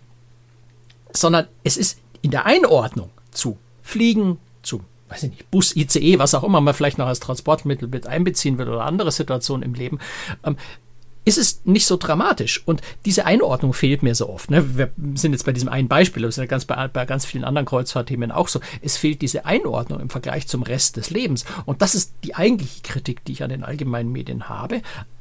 [1.12, 6.34] sondern es ist in der Einordnung zu Fliegen, zu weiß ich nicht, Bus, ICE, was
[6.34, 9.98] auch immer man vielleicht noch als Transportmittel mit einbeziehen will oder andere Situationen im Leben,
[10.44, 10.56] ähm,
[11.24, 12.62] ist es nicht so dramatisch.
[12.64, 14.50] Und diese Einordnung fehlt mir so oft.
[14.50, 14.76] Ne?
[14.76, 17.44] Wir sind jetzt bei diesem einen Beispiel, das ist ja ganz bei, bei ganz vielen
[17.44, 18.60] anderen Kreuzfahrtthemen auch so.
[18.80, 21.44] Es fehlt diese Einordnung im Vergleich zum Rest des Lebens.
[21.66, 24.80] Und das ist die eigentliche Kritik, die ich an den allgemeinen Medien habe.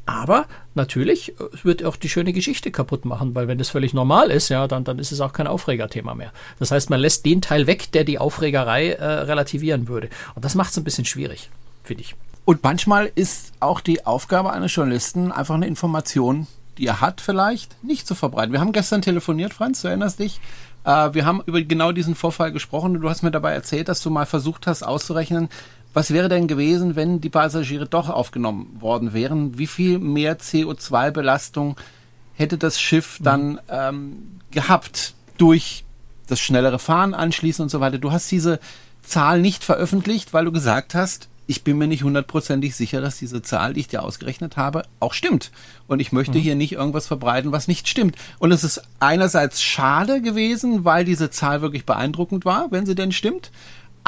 [0.10, 4.32] Aber natürlich es wird auch die schöne Geschichte kaputt machen, weil wenn das völlig normal
[4.32, 6.34] ist, ja, dann, dann ist es auch kein Aufregerthema mehr.
[6.58, 10.10] Das heißt, man lässt den Teil weg, der die Aufregerei äh, relativieren würde.
[10.34, 11.52] Und das macht es ein bisschen schwierig,
[11.84, 12.16] finde ich.
[12.44, 16.48] Und manchmal ist auch die Aufgabe eines Journalisten, einfach eine Information,
[16.80, 18.52] die er hat, vielleicht nicht zu verbreiten.
[18.52, 20.42] Wir haben gestern telefoniert, Franz, du erinnerst dich?
[20.86, 24.02] Äh, wir haben über genau diesen Vorfall gesprochen und du hast mir dabei erzählt, dass
[24.02, 25.50] du mal versucht hast auszurechnen,
[25.94, 29.58] was wäre denn gewesen, wenn die Passagiere doch aufgenommen worden wären?
[29.58, 31.78] Wie viel mehr CO2-Belastung
[32.36, 33.24] hätte das Schiff mhm.
[33.24, 35.84] dann ähm, gehabt durch
[36.28, 37.98] das schnellere Fahren anschließend und so weiter?
[37.98, 38.60] Du hast diese
[39.02, 43.42] Zahl nicht veröffentlicht, weil du gesagt hast, ich bin mir nicht hundertprozentig sicher, dass diese
[43.42, 45.50] Zahl, die ich dir ausgerechnet habe, auch stimmt.
[45.88, 46.42] Und ich möchte mhm.
[46.44, 48.16] hier nicht irgendwas verbreiten, was nicht stimmt.
[48.38, 53.12] Und es ist einerseits schade gewesen, weil diese Zahl wirklich beeindruckend war, wenn sie denn
[53.12, 53.50] stimmt.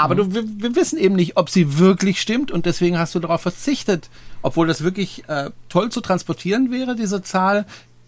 [0.02, 0.18] Aber mhm.
[0.18, 3.42] du, wir, wir, wissen eben nicht, ob sie wirklich stimmt und deswegen hast du darauf
[3.42, 4.10] verzichtet,
[4.42, 7.66] obwohl das wirklich äh, toll zu transportieren wäre, diese Zahl,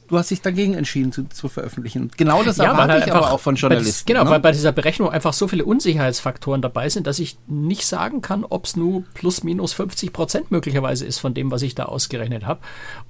[0.08, 2.12] du hast dich dagegen entschieden zu, zu veröffentlichen.
[2.18, 4.06] Genau das ja, erwarte halt ich aber auch von Journalisten.
[4.06, 4.32] Bei, genau, ne?
[4.32, 8.44] weil bei dieser Berechnung einfach so viele Unsicherheitsfaktoren dabei sind, dass ich nicht sagen kann,
[8.44, 12.46] ob es nur plus minus 50 Prozent möglicherweise ist von dem, was ich da ausgerechnet
[12.46, 12.60] habe.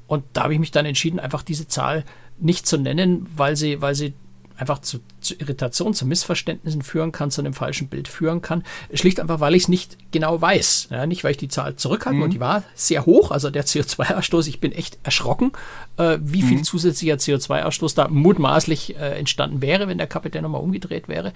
[0.07, 2.03] Und da habe ich mich dann entschieden, einfach diese Zahl
[2.39, 4.13] nicht zu nennen, weil sie, weil sie
[4.57, 8.63] einfach zu, zu Irritationen, zu Missverständnissen führen kann, zu einem falschen Bild führen kann.
[8.93, 10.89] Schlicht einfach, weil ich es nicht genau weiß.
[10.91, 12.23] Ja, nicht, weil ich die Zahl zurückhalte mhm.
[12.23, 15.51] und die war sehr hoch, also der CO2-Ausstoß, ich bin echt erschrocken,
[15.97, 16.63] äh, wie viel mhm.
[16.63, 21.33] zusätzlicher CO2-Ausstoß da mutmaßlich äh, entstanden wäre, wenn der Kapitän nochmal umgedreht wäre.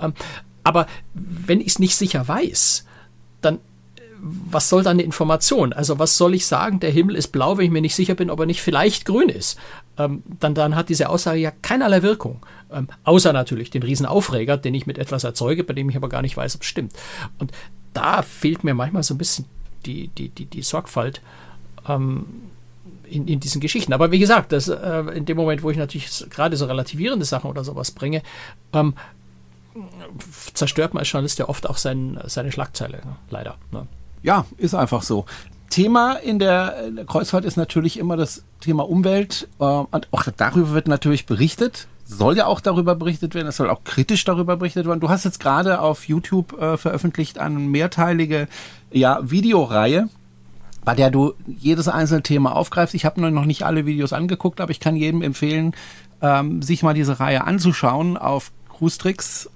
[0.00, 0.14] Ähm,
[0.62, 2.86] aber wenn ich es nicht sicher weiß,
[3.42, 3.58] dann
[4.26, 5.74] was soll dann eine Information?
[5.74, 8.30] Also was soll ich sagen, der Himmel ist blau, wenn ich mir nicht sicher bin,
[8.30, 9.58] ob er nicht vielleicht grün ist?
[9.96, 12.40] Ähm, dann, dann hat diese Aussage ja keinerlei Wirkung.
[12.72, 16.22] Ähm, außer natürlich den Riesenaufreger, den ich mit etwas erzeuge, bei dem ich aber gar
[16.22, 16.92] nicht weiß, ob es stimmt.
[17.38, 17.52] Und
[17.92, 19.46] da fehlt mir manchmal so ein bisschen
[19.86, 21.20] die, die, die, die Sorgfalt
[21.88, 22.26] ähm,
[23.04, 23.92] in, in diesen Geschichten.
[23.92, 27.50] Aber wie gesagt, das, äh, in dem Moment, wo ich natürlich gerade so relativierende Sachen
[27.50, 28.22] oder sowas bringe,
[28.72, 28.94] ähm,
[30.54, 33.16] zerstört man als Journalist ja oft auch sein, seine Schlagzeile, ne?
[33.30, 33.56] leider.
[33.72, 33.86] Ne?
[34.22, 35.26] Ja, ist einfach so.
[35.70, 39.48] Thema in der, in der Kreuzfahrt ist natürlich immer das Thema Umwelt.
[39.58, 41.88] Äh, und auch darüber wird natürlich berichtet.
[42.06, 43.48] Soll ja auch darüber berichtet werden.
[43.48, 45.00] Es soll auch kritisch darüber berichtet werden.
[45.00, 48.46] Du hast jetzt gerade auf YouTube äh, veröffentlicht eine mehrteilige
[48.92, 50.08] ja, Videoreihe,
[50.84, 52.94] bei der du jedes einzelne Thema aufgreifst.
[52.94, 55.74] Ich habe noch nicht alle Videos angeguckt, aber ich kann jedem empfehlen,
[56.20, 58.98] ähm, sich mal diese Reihe anzuschauen auf Cruise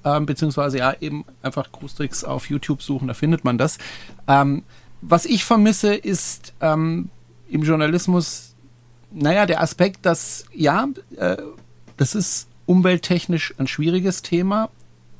[0.05, 3.79] ähm, beziehungsweise ja eben einfach Cruise auf YouTube suchen, da findet man das.
[4.27, 4.63] Ähm,
[5.01, 7.11] was ich vermisse, ist ähm,
[7.49, 8.55] im Journalismus,
[9.11, 11.37] naja, der Aspekt, dass ja, äh,
[11.97, 14.71] das ist umwelttechnisch ein schwieriges Thema,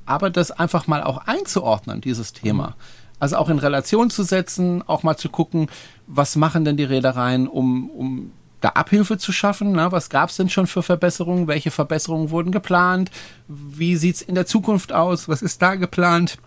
[0.05, 2.69] aber das einfach mal auch einzuordnen, dieses Thema.
[2.69, 2.75] Mhm.
[3.21, 5.69] Also auch in Relation zu setzen, auch mal zu gucken,
[6.07, 9.73] was machen denn die Reedereien, um, um da Abhilfe zu schaffen.
[9.73, 11.49] Na, was gab es denn schon für Verbesserungen?
[11.49, 13.11] Welche Verbesserungen wurden geplant?
[13.49, 15.29] Wie sieht's in der Zukunft aus?
[15.29, 16.39] Was ist da geplant?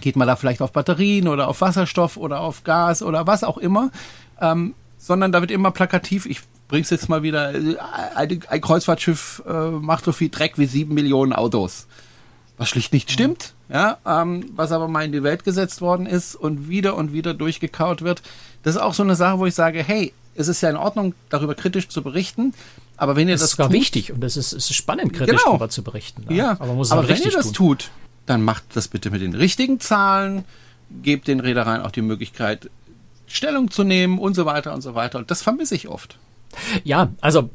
[0.00, 3.58] Geht man da vielleicht auf Batterien oder auf Wasserstoff oder auf Gas oder was auch
[3.58, 3.90] immer?
[4.40, 7.76] Ähm, sondern da wird immer plakativ, ich bring's jetzt mal wieder, äh,
[8.14, 11.86] ein, ein Kreuzfahrtschiff äh, macht so viel Dreck wie sieben Millionen Autos.
[12.58, 16.34] Was schlicht nicht stimmt, ja, ähm, was aber mal in die Welt gesetzt worden ist
[16.34, 18.22] und wieder und wieder durchgekaut wird.
[18.62, 21.14] Das ist auch so eine Sache, wo ich sage, hey, es ist ja in Ordnung,
[21.30, 22.52] darüber kritisch zu berichten.
[22.98, 25.14] Aber wenn ihr das, das ist sogar tut, wichtig und es ist, es ist spannend,
[25.14, 25.52] kritisch genau.
[25.52, 26.26] darüber zu berichten.
[26.28, 26.50] Ja, ja.
[26.52, 27.78] aber, aber wenn ihr das tun.
[27.78, 27.90] tut,
[28.30, 30.44] dann macht das bitte mit den richtigen Zahlen,
[31.02, 32.70] gebt den Reedereien auch die Möglichkeit,
[33.26, 35.18] Stellung zu nehmen und so weiter und so weiter.
[35.18, 36.16] Und das vermisse ich oft.
[36.84, 37.50] Ja, also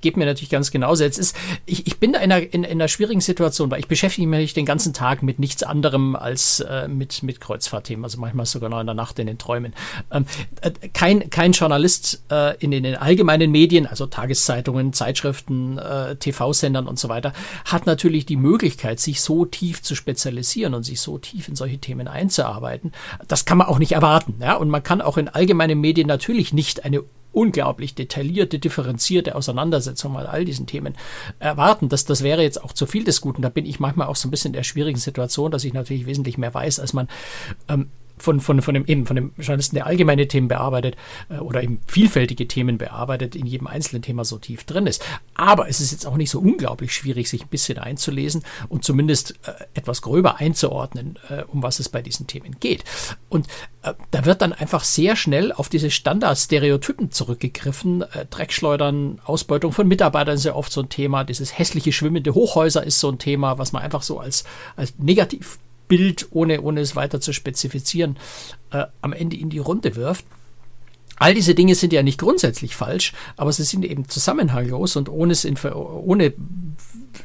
[0.00, 1.04] geht mir natürlich ganz genauso.
[1.04, 3.88] Jetzt ist, ich, ich bin da in einer, in, in einer schwierigen Situation, weil ich
[3.88, 8.46] beschäftige mich den ganzen Tag mit nichts anderem als äh, mit, mit Kreuzfahrtthemen, also manchmal
[8.46, 9.74] sogar noch in der Nacht in den Träumen.
[10.10, 10.26] Ähm,
[10.60, 16.16] äh, kein, kein Journalist äh, in, den, in den allgemeinen Medien, also Tageszeitungen, Zeitschriften, äh,
[16.16, 17.32] TV-Sendern und so weiter,
[17.64, 21.78] hat natürlich die Möglichkeit, sich so tief zu spezialisieren und sich so tief in solche
[21.78, 22.92] Themen einzuarbeiten.
[23.26, 24.36] Das kann man auch nicht erwarten.
[24.40, 24.54] Ja?
[24.54, 30.26] Und man kann auch in allgemeinen Medien natürlich nicht eine unglaublich detaillierte, differenzierte Auseinandersetzung mal
[30.26, 30.94] all diesen Themen
[31.38, 31.88] erwarten.
[31.88, 33.42] Das, das wäre jetzt auch zu viel des Guten.
[33.42, 36.06] Da bin ich manchmal auch so ein bisschen in der schwierigen Situation, dass ich natürlich
[36.06, 37.08] wesentlich mehr weiß, als man
[37.68, 40.96] ähm, von, von, von dem eben von dem Journalisten, der allgemeine Themen bearbeitet
[41.28, 45.04] äh, oder eben vielfältige Themen bearbeitet, in jedem einzelnen Thema so tief drin ist.
[45.34, 49.38] Aber es ist jetzt auch nicht so unglaublich schwierig, sich ein bisschen einzulesen und zumindest
[49.46, 52.84] äh, etwas gröber einzuordnen, äh, um was es bei diesen Themen geht.
[53.28, 53.46] Und
[54.10, 58.04] da wird dann einfach sehr schnell auf diese Standardstereotypen zurückgegriffen.
[58.30, 61.24] Dreckschleudern, Ausbeutung von Mitarbeitern ist ja oft so ein Thema.
[61.24, 64.44] Dieses hässliche schwimmende Hochhäuser ist so ein Thema, was man einfach so als,
[64.76, 68.16] als negativ Bild, ohne, ohne es weiter zu spezifizieren,
[68.70, 70.24] äh, am Ende in die Runde wirft.
[71.18, 75.34] All diese Dinge sind ja nicht grundsätzlich falsch, aber sie sind eben zusammenhanglos und ohne,
[75.74, 76.34] ohne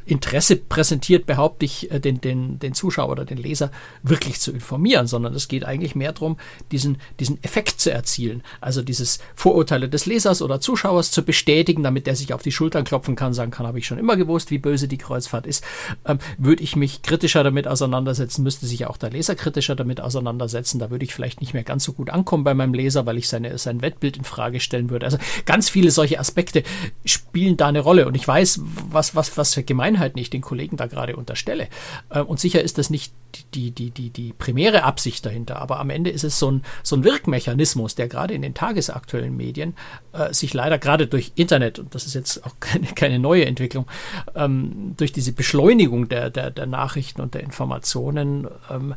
[0.06, 5.08] Interesse präsentiert, behaupte ich, äh, den, den, den Zuschauer oder den Leser wirklich zu informieren,
[5.08, 6.38] sondern es geht eigentlich mehr darum,
[6.72, 8.44] diesen, diesen Effekt zu erzielen.
[8.62, 12.84] Also dieses Vorurteile des Lesers oder Zuschauers zu bestätigen, damit der sich auf die Schultern
[12.84, 15.64] klopfen kann, sagen kann, habe ich schon immer gewusst, wie böse die Kreuzfahrt ist.
[16.06, 20.80] Ähm, würde ich mich kritischer damit auseinandersetzen, müsste sich auch der Leser kritischer damit auseinandersetzen.
[20.80, 23.28] Da würde ich vielleicht nicht mehr ganz so gut ankommen bei meinem Leser, weil ich
[23.28, 25.06] seine, sein Weltbild in Frage stellen würde.
[25.06, 26.64] Also ganz viele solche Aspekte
[27.06, 28.08] spielen da eine Rolle.
[28.08, 31.68] Und ich weiß, was, was, was für gemein Gemeinheit nicht den Kollegen da gerade unterstelle.
[32.10, 33.14] Äh, und sicher ist das nicht
[33.54, 36.96] die, die, die, die primäre Absicht dahinter, aber am Ende ist es so ein, so
[36.96, 39.76] ein Wirkmechanismus, der gerade in den tagesaktuellen Medien
[40.14, 43.88] äh, sich leider gerade durch Internet, und das ist jetzt auch keine, keine neue Entwicklung,
[44.36, 48.96] ähm, durch diese Beschleunigung der, der, der Nachrichten und der Informationen ähm,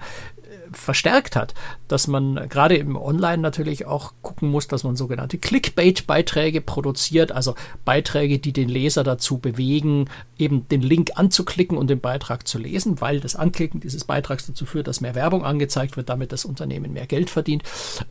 [0.72, 1.54] verstärkt hat,
[1.88, 7.54] dass man gerade im Online natürlich auch gucken muss, dass man sogenannte Clickbait-Beiträge produziert, also
[7.84, 13.00] Beiträge, die den Leser dazu bewegen, eben den Link anzuklicken und den Beitrag zu lesen,
[13.00, 16.92] weil das Anklicken dieses Beitrags dazu führt, dass mehr Werbung angezeigt wird, damit das Unternehmen
[16.92, 17.62] mehr Geld verdient.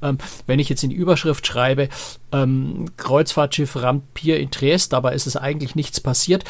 [0.01, 1.89] Ähm, wenn ich jetzt in die Überschrift schreibe,
[2.31, 6.43] ähm, Kreuzfahrtschiff rammt Pier in Triest, dabei ist es eigentlich nichts passiert,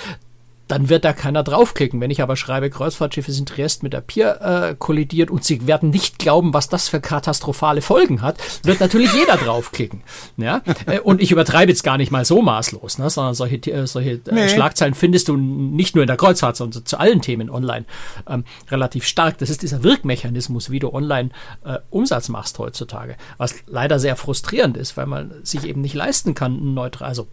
[0.67, 2.01] dann wird da keiner draufklicken.
[2.01, 5.89] Wenn ich aber schreibe, Kreuzfahrtschiffe sind Triest mit der Pier äh, kollidiert und sie werden
[5.89, 10.01] nicht glauben, was das für katastrophale Folgen hat, wird natürlich jeder draufklicken.
[10.37, 10.61] Ja?
[10.85, 13.09] Äh, und ich übertreibe jetzt gar nicht mal so maßlos, ne?
[13.09, 14.49] sondern solche, äh, solche äh, nee.
[14.49, 17.85] Schlagzeilen findest du nicht nur in der Kreuzfahrt, sondern zu allen Themen online
[18.27, 19.37] ähm, relativ stark.
[19.37, 21.29] Das ist dieser Wirkmechanismus, wie du online
[21.63, 26.33] äh, Umsatz machst heutzutage, was leider sehr frustrierend ist, weil man sich eben nicht leisten
[26.33, 27.27] kann, neutral, also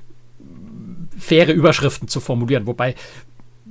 [1.18, 2.66] faire Überschriften zu formulieren.
[2.66, 2.94] Wobei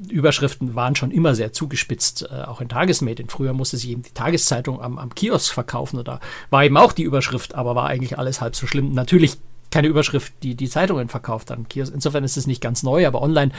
[0.10, 3.30] Überschriften waren schon immer sehr zugespitzt, äh, auch in Tagesmedien.
[3.30, 7.04] Früher musste sich eben die Tageszeitung am, am Kiosk verkaufen oder war eben auch die
[7.04, 8.94] Überschrift, aber war eigentlich alles halb so schlimm.
[8.94, 9.38] Natürlich
[9.72, 11.66] keine Überschrift, die die Zeitungen verkauft haben.
[11.74, 13.52] Insofern ist es nicht ganz neu, aber online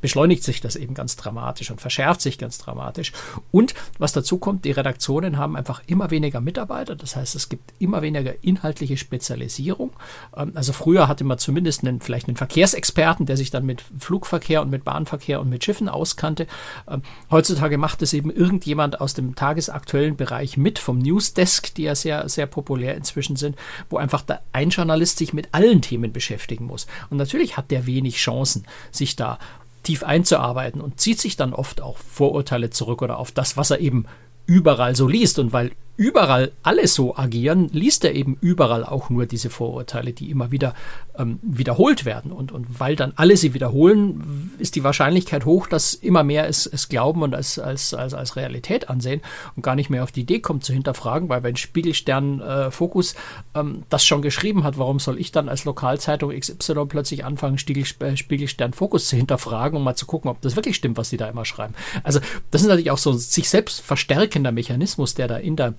[0.00, 3.12] beschleunigt sich das eben ganz dramatisch und verschärft sich ganz dramatisch.
[3.52, 6.96] Und was dazu kommt, die Redaktionen haben einfach immer weniger Mitarbeiter.
[6.96, 9.92] Das heißt, es gibt immer weniger inhaltliche Spezialisierung.
[10.36, 14.62] Ähm, also früher hatte man zumindest einen, vielleicht einen Verkehrsexperten, der sich dann mit Flugverkehr
[14.62, 16.46] und mit Bahnverkehr und mit Schiffen auskannte.
[16.88, 21.94] Ähm, heutzutage macht es eben irgendjemand aus dem tagesaktuellen Bereich mit, vom Newsdesk, die ja
[21.94, 23.56] sehr, sehr populär inzwischen sind,
[23.90, 26.86] wo einfach ein Journalist sich mit allen Themen beschäftigen muss.
[27.10, 29.40] Und natürlich hat der wenig Chancen, sich da
[29.82, 33.80] tief einzuarbeiten und zieht sich dann oft auch Vorurteile zurück oder auf das, was er
[33.80, 34.06] eben
[34.46, 35.40] überall so liest.
[35.40, 40.30] Und weil überall alle so agieren, liest er eben überall auch nur diese Vorurteile, die
[40.30, 40.74] immer wieder
[41.18, 42.30] ähm, wiederholt werden.
[42.30, 46.66] Und, und weil dann alle sie wiederholen, ist die Wahrscheinlichkeit hoch, dass immer mehr es,
[46.66, 49.20] es glauben und als, als, als, als Realität ansehen
[49.56, 53.16] und gar nicht mehr auf die Idee kommt zu hinterfragen, weil wenn Spiegelstern äh, Fokus
[53.56, 57.84] ähm, das schon geschrieben hat, warum soll ich dann als Lokalzeitung XY plötzlich anfangen, Spiegel,
[57.98, 61.16] äh, Spiegelstern Fokus zu hinterfragen, um mal zu gucken, ob das wirklich stimmt, was sie
[61.16, 61.74] da immer schreiben.
[62.04, 62.20] Also
[62.52, 65.74] das ist natürlich auch so ein sich selbst verstärkender Mechanismus, der da in der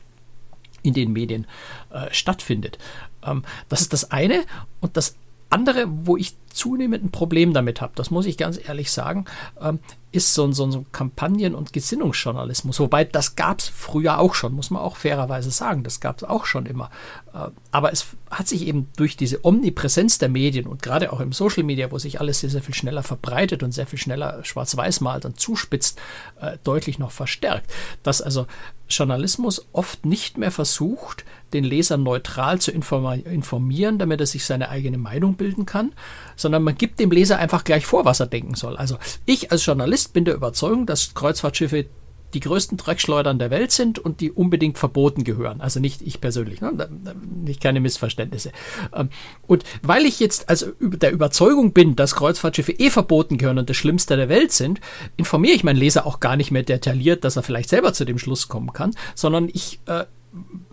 [0.83, 1.47] in den Medien
[1.91, 2.77] äh, stattfindet.
[3.23, 4.43] Ähm, das ist das eine.
[4.79, 5.15] Und das
[5.49, 9.25] andere, wo ich zunehmend ein Problem damit habe, das muss ich ganz ehrlich sagen,
[9.61, 9.79] ähm,
[10.11, 12.79] ist so, so, so Kampagnen- und Gesinnungsjournalismus.
[12.79, 15.83] Wobei das gab es früher auch schon, muss man auch fairerweise sagen.
[15.83, 16.89] Das gab es auch schon immer.
[17.33, 21.31] Äh, aber es hat sich eben durch diese Omnipräsenz der Medien und gerade auch im
[21.31, 25.01] Social Media, wo sich alles sehr, sehr viel schneller verbreitet und sehr viel schneller schwarz-weiß
[25.01, 25.99] malt und zuspitzt,
[26.41, 27.71] äh, deutlich noch verstärkt.
[28.01, 28.47] Dass also
[28.89, 34.97] Journalismus oft nicht mehr versucht, den Leser neutral zu informieren, damit er sich seine eigene
[34.97, 35.93] Meinung bilden kann,
[36.39, 38.77] sondern man gibt dem Leser einfach gleich vor, was er denken soll.
[38.77, 41.85] Also ich als Journalist bin der Überzeugung, dass Kreuzfahrtschiffe
[42.33, 45.61] die größten Dreckschleudern der Welt sind und die unbedingt verboten gehören.
[45.61, 46.89] Also nicht ich persönlich, ne?
[47.43, 48.51] nicht keine Missverständnisse.
[48.93, 49.09] Ähm,
[49.47, 53.77] und weil ich jetzt also der Überzeugung bin, dass Kreuzfahrtschiffe eh verboten gehören und das
[53.77, 54.79] Schlimmste der Welt sind,
[55.17, 58.19] informiere ich meinen Leser auch gar nicht mehr detailliert, dass er vielleicht selber zu dem
[58.19, 60.05] Schluss kommen kann, sondern ich äh,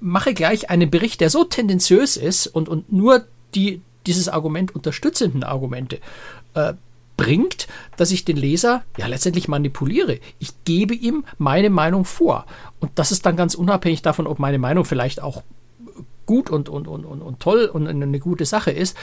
[0.01, 3.25] mache gleich einen Bericht, der so tendenziös ist und, und nur
[3.55, 5.99] die, dieses Argument unterstützenden Argumente
[6.55, 6.75] äh,
[7.17, 7.67] bringt,
[7.97, 10.19] dass ich den Leser ja letztendlich manipuliere.
[10.39, 12.47] Ich gebe ihm meine Meinung vor.
[12.81, 15.43] Und das ist dann ganz unabhängig davon, ob meine Meinung vielleicht auch
[16.27, 18.97] gut und, und, und, und, und toll und eine gute Sache ist.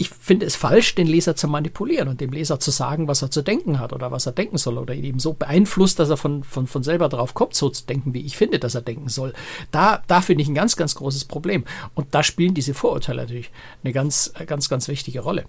[0.00, 3.32] Ich finde es falsch, den Leser zu manipulieren und dem Leser zu sagen, was er
[3.32, 6.16] zu denken hat oder was er denken soll oder ihn eben so beeinflusst, dass er
[6.16, 9.08] von, von, von selber drauf kommt, so zu denken, wie ich finde, dass er denken
[9.08, 9.32] soll.
[9.72, 11.64] Da, da finde ich ein ganz, ganz großes Problem.
[11.94, 13.50] Und da spielen diese Vorurteile natürlich
[13.82, 15.46] eine ganz, ganz, ganz wichtige Rolle.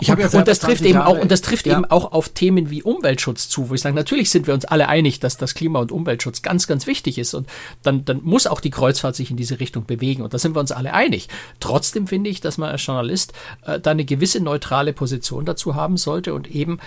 [0.00, 1.74] Ich habe ja und das trifft eben auch und das trifft ja.
[1.74, 4.88] eben auch auf Themen wie Umweltschutz zu, wo ich sage, natürlich sind wir uns alle
[4.88, 7.48] einig, dass das Klima- und Umweltschutz ganz, ganz wichtig ist und
[7.82, 10.60] dann, dann muss auch die Kreuzfahrt sich in diese Richtung bewegen und da sind wir
[10.60, 11.28] uns alle einig.
[11.60, 13.32] Trotzdem finde ich, dass man als Journalist
[13.64, 16.78] äh, da eine gewisse neutrale Position dazu haben sollte und eben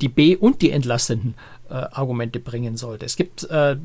[0.00, 1.34] die B- und die entlastenden
[1.70, 3.06] äh, Argumente bringen sollte.
[3.06, 3.76] Es gibt, äh,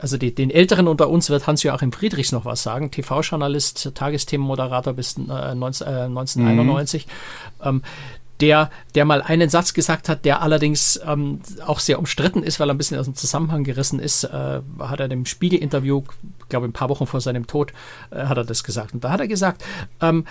[0.00, 5.16] also die, den Älteren unter uns wird Hans-Joachim Friedrichs noch was sagen, TV-Journalist, Tagesthemenmoderator bis
[5.16, 7.06] äh, 19, 1991.
[7.06, 7.66] Mhm.
[7.66, 7.82] Ähm,
[8.42, 12.68] der, der mal einen Satz gesagt hat, der allerdings ähm, auch sehr umstritten ist, weil
[12.68, 16.02] er ein bisschen aus dem Zusammenhang gerissen ist, äh, hat er im Spiegel-Interview,
[16.48, 17.72] glaube ein paar Wochen vor seinem Tod,
[18.10, 18.94] äh, hat er das gesagt.
[18.94, 19.64] Und da hat er gesagt,
[20.00, 20.24] ähm,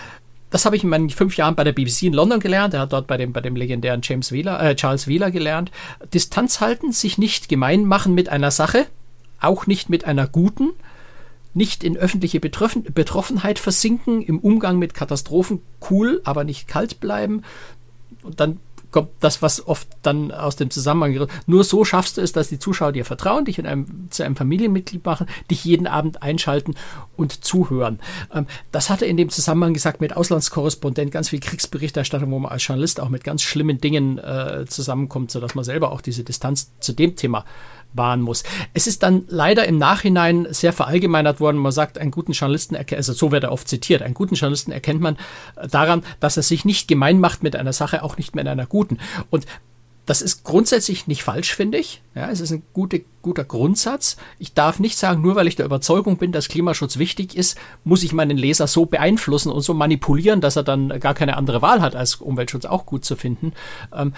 [0.52, 2.74] das habe ich in meinen fünf Jahren bei der BBC in London gelernt.
[2.74, 5.70] Er hat dort bei dem, bei dem legendären James Wheeler, äh, Charles Wheeler gelernt.
[6.12, 8.86] Distanz halten, sich nicht gemein machen mit einer Sache,
[9.40, 10.70] auch nicht mit einer guten,
[11.54, 17.42] nicht in öffentliche Betroffen Betroffenheit versinken, im Umgang mit Katastrophen cool, aber nicht kalt bleiben,
[18.22, 18.60] und dann
[18.92, 22.58] kommt das, was oft dann aus dem Zusammenhang nur so schaffst du es, dass die
[22.58, 26.74] Zuschauer dir vertrauen, dich in einem, zu einem Familienmitglied machen, dich jeden Abend einschalten
[27.16, 27.98] und zuhören.
[28.32, 32.52] Ähm, das hat er in dem Zusammenhang gesagt mit Auslandskorrespondent, ganz viel Kriegsberichterstattung, wo man
[32.52, 36.72] als Journalist auch mit ganz schlimmen Dingen äh, zusammenkommt, sodass man selber auch diese Distanz
[36.80, 37.44] zu dem Thema
[37.94, 38.42] wahren muss.
[38.74, 41.58] Es ist dann leider im Nachhinein sehr verallgemeinert worden.
[41.58, 45.00] Man sagt, einen guten Journalisten, also so wird er oft zitiert, einen guten Journalisten erkennt
[45.00, 45.16] man
[45.70, 48.98] daran, dass er sich nicht gemein macht mit einer Sache, auch nicht mit einer guten.
[49.30, 49.46] Und
[50.04, 52.02] das ist grundsätzlich nicht falsch, finde ich.
[52.14, 54.16] Ja, es ist ein gute, guter Grundsatz.
[54.38, 58.02] Ich darf nicht sagen, nur weil ich der Überzeugung bin, dass Klimaschutz wichtig ist, muss
[58.02, 61.80] ich meinen Leser so beeinflussen und so manipulieren, dass er dann gar keine andere Wahl
[61.80, 63.52] hat, als Umweltschutz auch gut zu finden.
[63.94, 64.12] Ähm,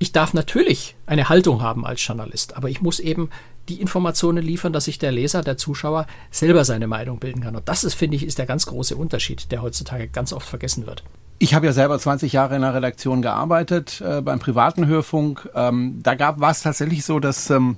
[0.00, 3.28] ich darf natürlich eine Haltung haben als Journalist, aber ich muss eben
[3.68, 7.54] die Informationen liefern, dass sich der Leser, der Zuschauer selber seine Meinung bilden kann.
[7.54, 10.86] Und das ist, finde ich, ist der ganz große Unterschied, der heutzutage ganz oft vergessen
[10.86, 11.04] wird.
[11.38, 15.50] Ich habe ja selber 20 Jahre in der Redaktion gearbeitet, äh, beim privaten Hörfunk.
[15.54, 17.76] Ähm, da gab war es tatsächlich so, dass ähm,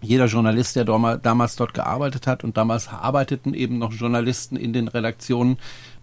[0.00, 4.88] jeder Journalist, der damals dort gearbeitet hat und damals arbeiteten eben noch Journalisten in den
[4.88, 5.58] Redaktionen,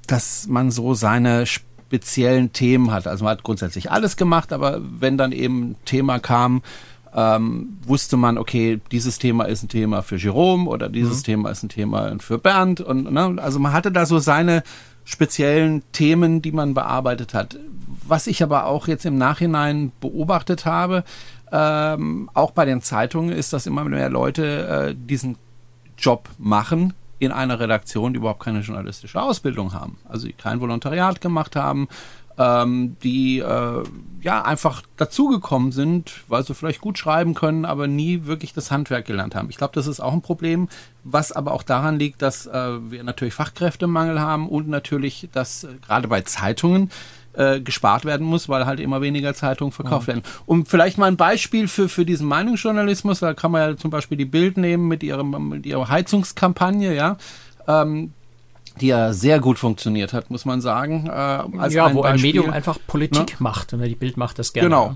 [0.06, 1.46] dass man so seine
[1.90, 3.08] speziellen Themen hat.
[3.08, 6.62] Also man hat grundsätzlich alles gemacht, aber wenn dann eben ein Thema kam,
[7.16, 11.24] ähm, wusste man, okay, dieses Thema ist ein Thema für Jerome oder dieses mhm.
[11.24, 12.80] Thema ist ein Thema für Bernd.
[12.80, 14.62] Und ne, also man hatte da so seine
[15.04, 17.58] speziellen Themen, die man bearbeitet hat.
[18.08, 21.04] Was ich aber auch jetzt im Nachhinein beobachtet habe,
[21.52, 25.38] ähm, auch bei den Zeitungen, ist, dass immer mehr Leute äh, diesen
[25.98, 31.22] Job machen, in einer Redaktion, die überhaupt keine journalistische Ausbildung haben, also die kein Volontariat
[31.22, 31.88] gemacht haben,
[32.40, 33.84] ähm, die äh,
[34.22, 39.06] ja einfach dazugekommen sind, weil sie vielleicht gut schreiben können, aber nie wirklich das Handwerk
[39.06, 39.50] gelernt haben.
[39.50, 40.70] Ich glaube, das ist auch ein Problem,
[41.04, 45.68] was aber auch daran liegt, dass äh, wir natürlich Fachkräftemangel haben und natürlich, dass äh,
[45.86, 46.90] gerade bei Zeitungen
[47.34, 50.16] äh, gespart werden muss, weil halt immer weniger Zeitungen verkauft ja.
[50.16, 50.24] werden.
[50.46, 54.18] Und vielleicht mal ein Beispiel für, für diesen Meinungsjournalismus, da kann man ja zum Beispiel
[54.18, 57.18] die Bild nehmen mit ihrem, mit ihrer Heizungskampagne, ja.
[57.68, 58.14] Ähm,
[58.82, 61.08] die ja sehr gut funktioniert hat, muss man sagen.
[61.08, 63.38] Äh, als ja, ein wo Beispiel, ein Medium einfach Politik ne?
[63.40, 64.70] macht und die Bild macht das gerne.
[64.70, 64.96] Genau.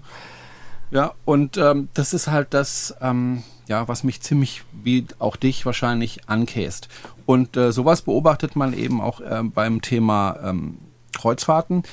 [0.91, 5.65] Ja, und ähm, das ist halt das, ähm, ja, was mich ziemlich, wie auch dich
[5.65, 6.87] wahrscheinlich, ankäst.
[7.25, 10.77] Und äh, sowas beobachtet man eben auch äh, beim Thema ähm,
[11.13, 11.83] Kreuzfahrten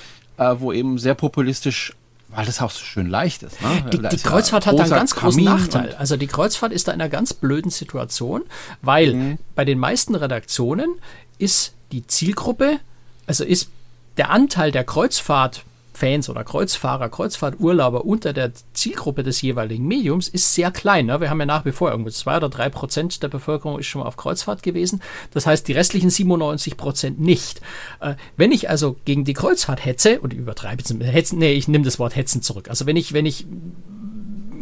[0.41, 1.93] äh, wo eben sehr populistisch
[2.33, 3.61] weil das auch so schön leicht ist.
[3.61, 3.91] Ne?
[3.93, 5.97] Die, die ist Kreuzfahrt ja hat einen ganz großen Nachteil.
[5.97, 8.43] Also die Kreuzfahrt ist da in einer ganz blöden Situation,
[8.83, 9.39] weil mhm.
[9.57, 10.95] bei den meisten Redaktionen
[11.39, 12.79] ist die Zielgruppe,
[13.27, 13.71] also ist
[14.17, 20.55] der Anteil der Kreuzfahrt Fans oder Kreuzfahrer, Kreuzfahrturlauber unter der Zielgruppe des jeweiligen Mediums ist
[20.55, 21.07] sehr klein.
[21.07, 21.21] Ne?
[21.21, 24.01] Wir haben ja nach wie vor irgendwie zwei oder drei Prozent der Bevölkerung ist schon
[24.01, 25.03] mal auf Kreuzfahrt gewesen.
[25.33, 27.61] Das heißt, die restlichen 97 Prozent nicht.
[28.01, 31.85] Äh, wenn ich also gegen die Kreuzfahrt hetze, und übertreibe jetzt, hetzen, nee, ich nehme
[31.85, 32.69] das Wort hetzen zurück.
[32.69, 33.47] Also wenn ich, wenn ich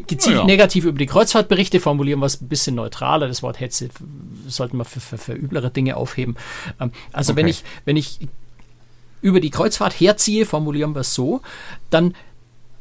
[0.09, 0.45] gezielt ja.
[0.45, 3.29] negativ über die Kreuzfahrt berichte, formulieren es ein bisschen neutraler.
[3.29, 3.91] Das Wort Hetze
[4.47, 6.37] sollten wir für, für, für üblere Dinge aufheben.
[6.81, 7.41] Ähm, also okay.
[7.41, 8.19] wenn ich, wenn ich
[9.21, 11.41] über die Kreuzfahrt herziehe, formulieren wir es so,
[11.91, 12.15] dann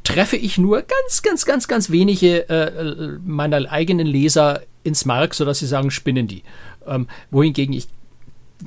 [0.03, 5.59] treffe ich nur ganz, ganz, ganz, ganz wenige äh, meiner eigenen Leser ins Mark, sodass
[5.59, 6.43] sie sagen, spinnen die.
[6.85, 7.87] Ähm, wohingegen ich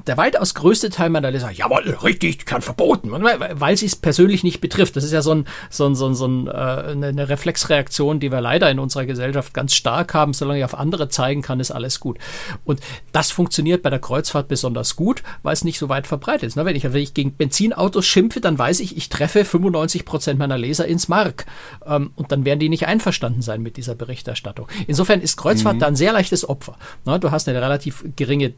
[0.07, 4.61] der weitaus größte Teil meiner Leser, jawohl, richtig, kann verboten, weil sie es persönlich nicht
[4.61, 4.95] betrifft.
[4.95, 8.31] Das ist ja so, ein, so, ein, so, ein, so ein, äh, eine Reflexreaktion, die
[8.31, 10.33] wir leider in unserer Gesellschaft ganz stark haben.
[10.33, 12.19] Solange ich auf andere zeigen kann, ist alles gut.
[12.65, 12.81] Und
[13.11, 16.57] das funktioniert bei der Kreuzfahrt besonders gut, weil es nicht so weit verbreitet ist.
[16.57, 20.59] Wenn ich, wenn ich gegen Benzinautos schimpfe, dann weiß ich, ich treffe 95 Prozent meiner
[20.59, 21.47] Leser ins Mark.
[21.85, 24.69] Ähm, und dann werden die nicht einverstanden sein mit dieser Berichterstattung.
[24.87, 25.81] Insofern ist Kreuzfahrt mhm.
[25.81, 26.77] da ein sehr leichtes Opfer.
[27.05, 28.55] Du hast eine relativ geringe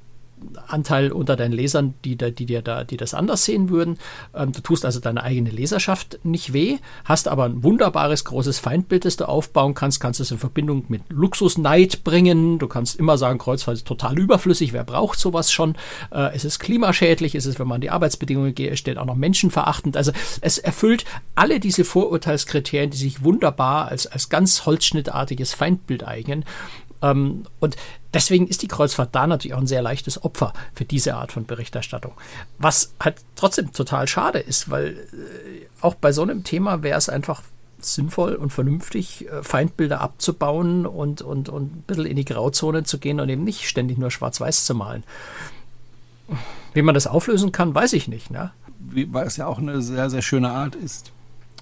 [0.66, 3.98] Anteil unter deinen Lesern, die, die dir da, die das anders sehen würden.
[4.34, 9.04] Ähm, du tust also deine eigene Leserschaft nicht weh, hast aber ein wunderbares großes Feindbild,
[9.04, 12.58] das du aufbauen kannst, kannst es in Verbindung mit Luxusneid bringen.
[12.58, 15.76] Du kannst immer sagen, Kreuzfahrt ist total überflüssig, wer braucht sowas schon?
[16.10, 19.96] Äh, es ist klimaschädlich, es ist, wenn man die Arbeitsbedingungen stellt, auch noch menschenverachtend.
[19.96, 26.44] Also es erfüllt alle diese Vorurteilskriterien, die sich wunderbar als, als ganz holzschnittartiges Feindbild eignen.
[27.02, 27.76] Ähm, und
[28.14, 31.46] deswegen ist die Kreuzfahrt da natürlich auch ein sehr leichtes Opfer für diese Art von
[31.46, 32.12] Berichterstattung.
[32.58, 37.08] Was halt trotzdem total schade ist, weil äh, auch bei so einem Thema wäre es
[37.08, 37.42] einfach
[37.80, 42.98] sinnvoll und vernünftig, äh, Feindbilder abzubauen und, und, und ein bisschen in die Grauzone zu
[42.98, 45.04] gehen und eben nicht ständig nur schwarz-weiß zu malen.
[46.74, 48.30] Wie man das auflösen kann, weiß ich nicht.
[48.30, 48.52] Ne?
[48.78, 51.12] Weil es ja auch eine sehr, sehr schöne Art ist,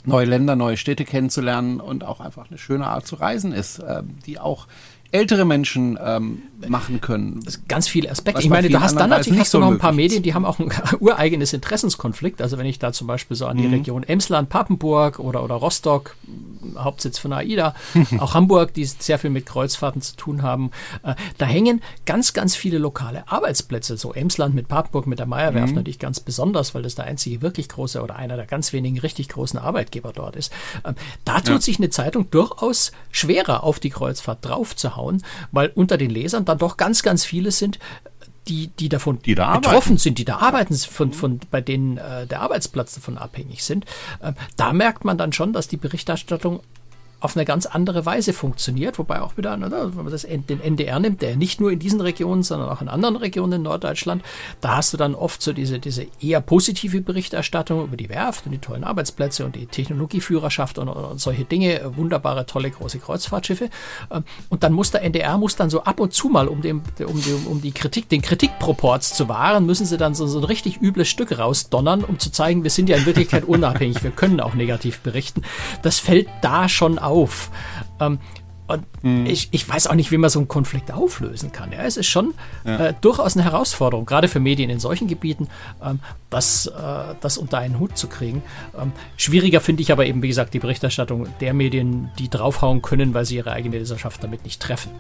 [0.05, 4.03] neue Länder, neue Städte kennenzulernen und auch einfach eine schöne Art zu reisen ist, äh,
[4.27, 4.67] die auch
[5.13, 7.41] ältere Menschen ähm, machen können.
[7.69, 8.43] Ganz viele Aspekte.
[8.43, 10.59] Ich meine, du hast dann natürlich hast du noch ein paar Medien, die haben auch
[10.59, 12.43] ein ureigenes Interessenskonflikt.
[12.43, 13.75] Also wenn ich da zum Beispiel so an die mhm.
[13.75, 16.17] Region Emsland, Papenburg oder, oder Rostock,
[16.77, 17.75] Hauptsitz von AIDA,
[18.19, 20.71] auch Hamburg, die sehr viel mit Kreuzfahrten zu tun haben,
[21.03, 23.97] äh, da hängen ganz, ganz viele lokale Arbeitsplätze.
[23.97, 25.77] So Emsland mit Papenburg, mit der Meierwerft mhm.
[25.77, 29.29] natürlich ganz besonders, weil das der einzige wirklich große oder einer der ganz wenigen richtig
[29.29, 30.53] großen Arbeitgeber dort ist.
[30.85, 30.95] Ähm,
[31.25, 31.61] da tut ja.
[31.61, 35.00] sich eine Zeitung durchaus schwerer auf die Kreuzfahrt draufzuhauen,
[35.53, 37.79] weil unter den Lesern dann doch ganz, ganz viele sind,
[38.49, 39.99] die, die davon die da betroffen arbeiten.
[39.99, 43.85] sind, die da arbeiten, von, von, bei denen äh, der Arbeitsplatz davon abhängig sind.
[44.21, 46.61] Äh, da merkt man dann schon, dass die Berichterstattung
[47.21, 50.99] auf eine ganz andere Weise funktioniert, wobei auch wieder, ne, wenn man das, den NDR
[50.99, 54.23] nimmt, der nicht nur in diesen Regionen, sondern auch in anderen Regionen in Norddeutschland,
[54.63, 58.53] da hast du dann oft so diese, diese eher positive Berichterstattung über die Werft und
[58.53, 63.69] die tollen Arbeitsplätze und die Technologieführerschaft und, und solche Dinge, wunderbare, tolle, große Kreuzfahrtschiffe.
[64.11, 66.83] Ähm, und dann muss der NDR muss dann so ab und zu mal, um, dem,
[67.07, 70.45] um, die, um die Kritik, den Kritikproports zu wahren, müssen sie dann so, so ein
[70.45, 74.41] richtig übles Stück rausdonnern, um zu zeigen, wir sind ja in Wirklichkeit unabhängig, wir können
[74.41, 75.43] auch negativ berichten.
[75.83, 77.51] Das fällt da schon auf auf.
[78.01, 78.19] Ähm,
[78.71, 79.27] und mhm.
[79.27, 81.73] ich, ich weiß auch nicht, wie man so einen Konflikt auflösen kann.
[81.73, 82.35] Ja, es ist schon
[82.65, 82.87] ja.
[82.87, 85.49] äh, durchaus eine Herausforderung, gerade für Medien in solchen Gebieten,
[85.85, 85.99] ähm,
[86.31, 86.71] das, äh,
[87.21, 88.43] das unter einen Hut zu kriegen.
[88.81, 93.13] Ähm, schwieriger finde ich aber eben, wie gesagt, die Berichterstattung der Medien, die draufhauen können,
[93.13, 94.93] weil sie ihre eigene Leserschaft damit nicht treffen.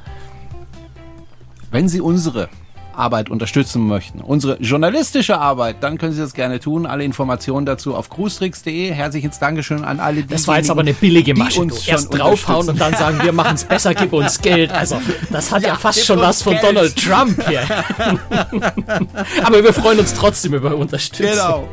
[1.70, 2.48] Wenn Sie unsere
[2.95, 6.86] Arbeit unterstützen möchten, unsere journalistische Arbeit, dann können Sie das gerne tun.
[6.86, 8.91] Alle Informationen dazu auf cruestricks.de.
[8.93, 11.61] Herzliches Dankeschön an alle, die Das war jetzt aber eine billige Masche.
[11.61, 14.72] Uns Erst draufhauen und dann sagen, wir machen es besser, gib uns Geld.
[14.72, 16.64] Also, das hat ja, ja fast schon was von Geld.
[16.64, 17.62] Donald Trump hier.
[19.43, 21.30] aber wir freuen uns trotzdem über Unterstützung.
[21.30, 21.68] Genau.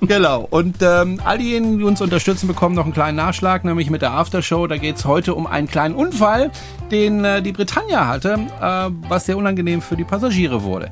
[0.00, 0.46] Genau.
[0.50, 4.12] Und ähm, all diejenigen, die uns unterstützen, bekommen noch einen kleinen Nachschlag, nämlich mit der
[4.12, 4.66] Aftershow.
[4.66, 6.50] Da geht es heute um einen kleinen Unfall,
[6.90, 10.04] den äh, die Britannia hatte, äh, was sehr unangenehm für die
[10.42, 10.90] Passagiere wurde.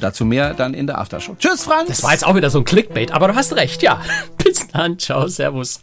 [0.00, 1.36] Dazu mehr dann in der Aftershow.
[1.38, 1.88] Tschüss, Franz!
[1.88, 4.00] Das war jetzt auch wieder so ein Clickbait, aber du hast recht, ja.
[4.44, 5.80] Bis dann, ciao, servus.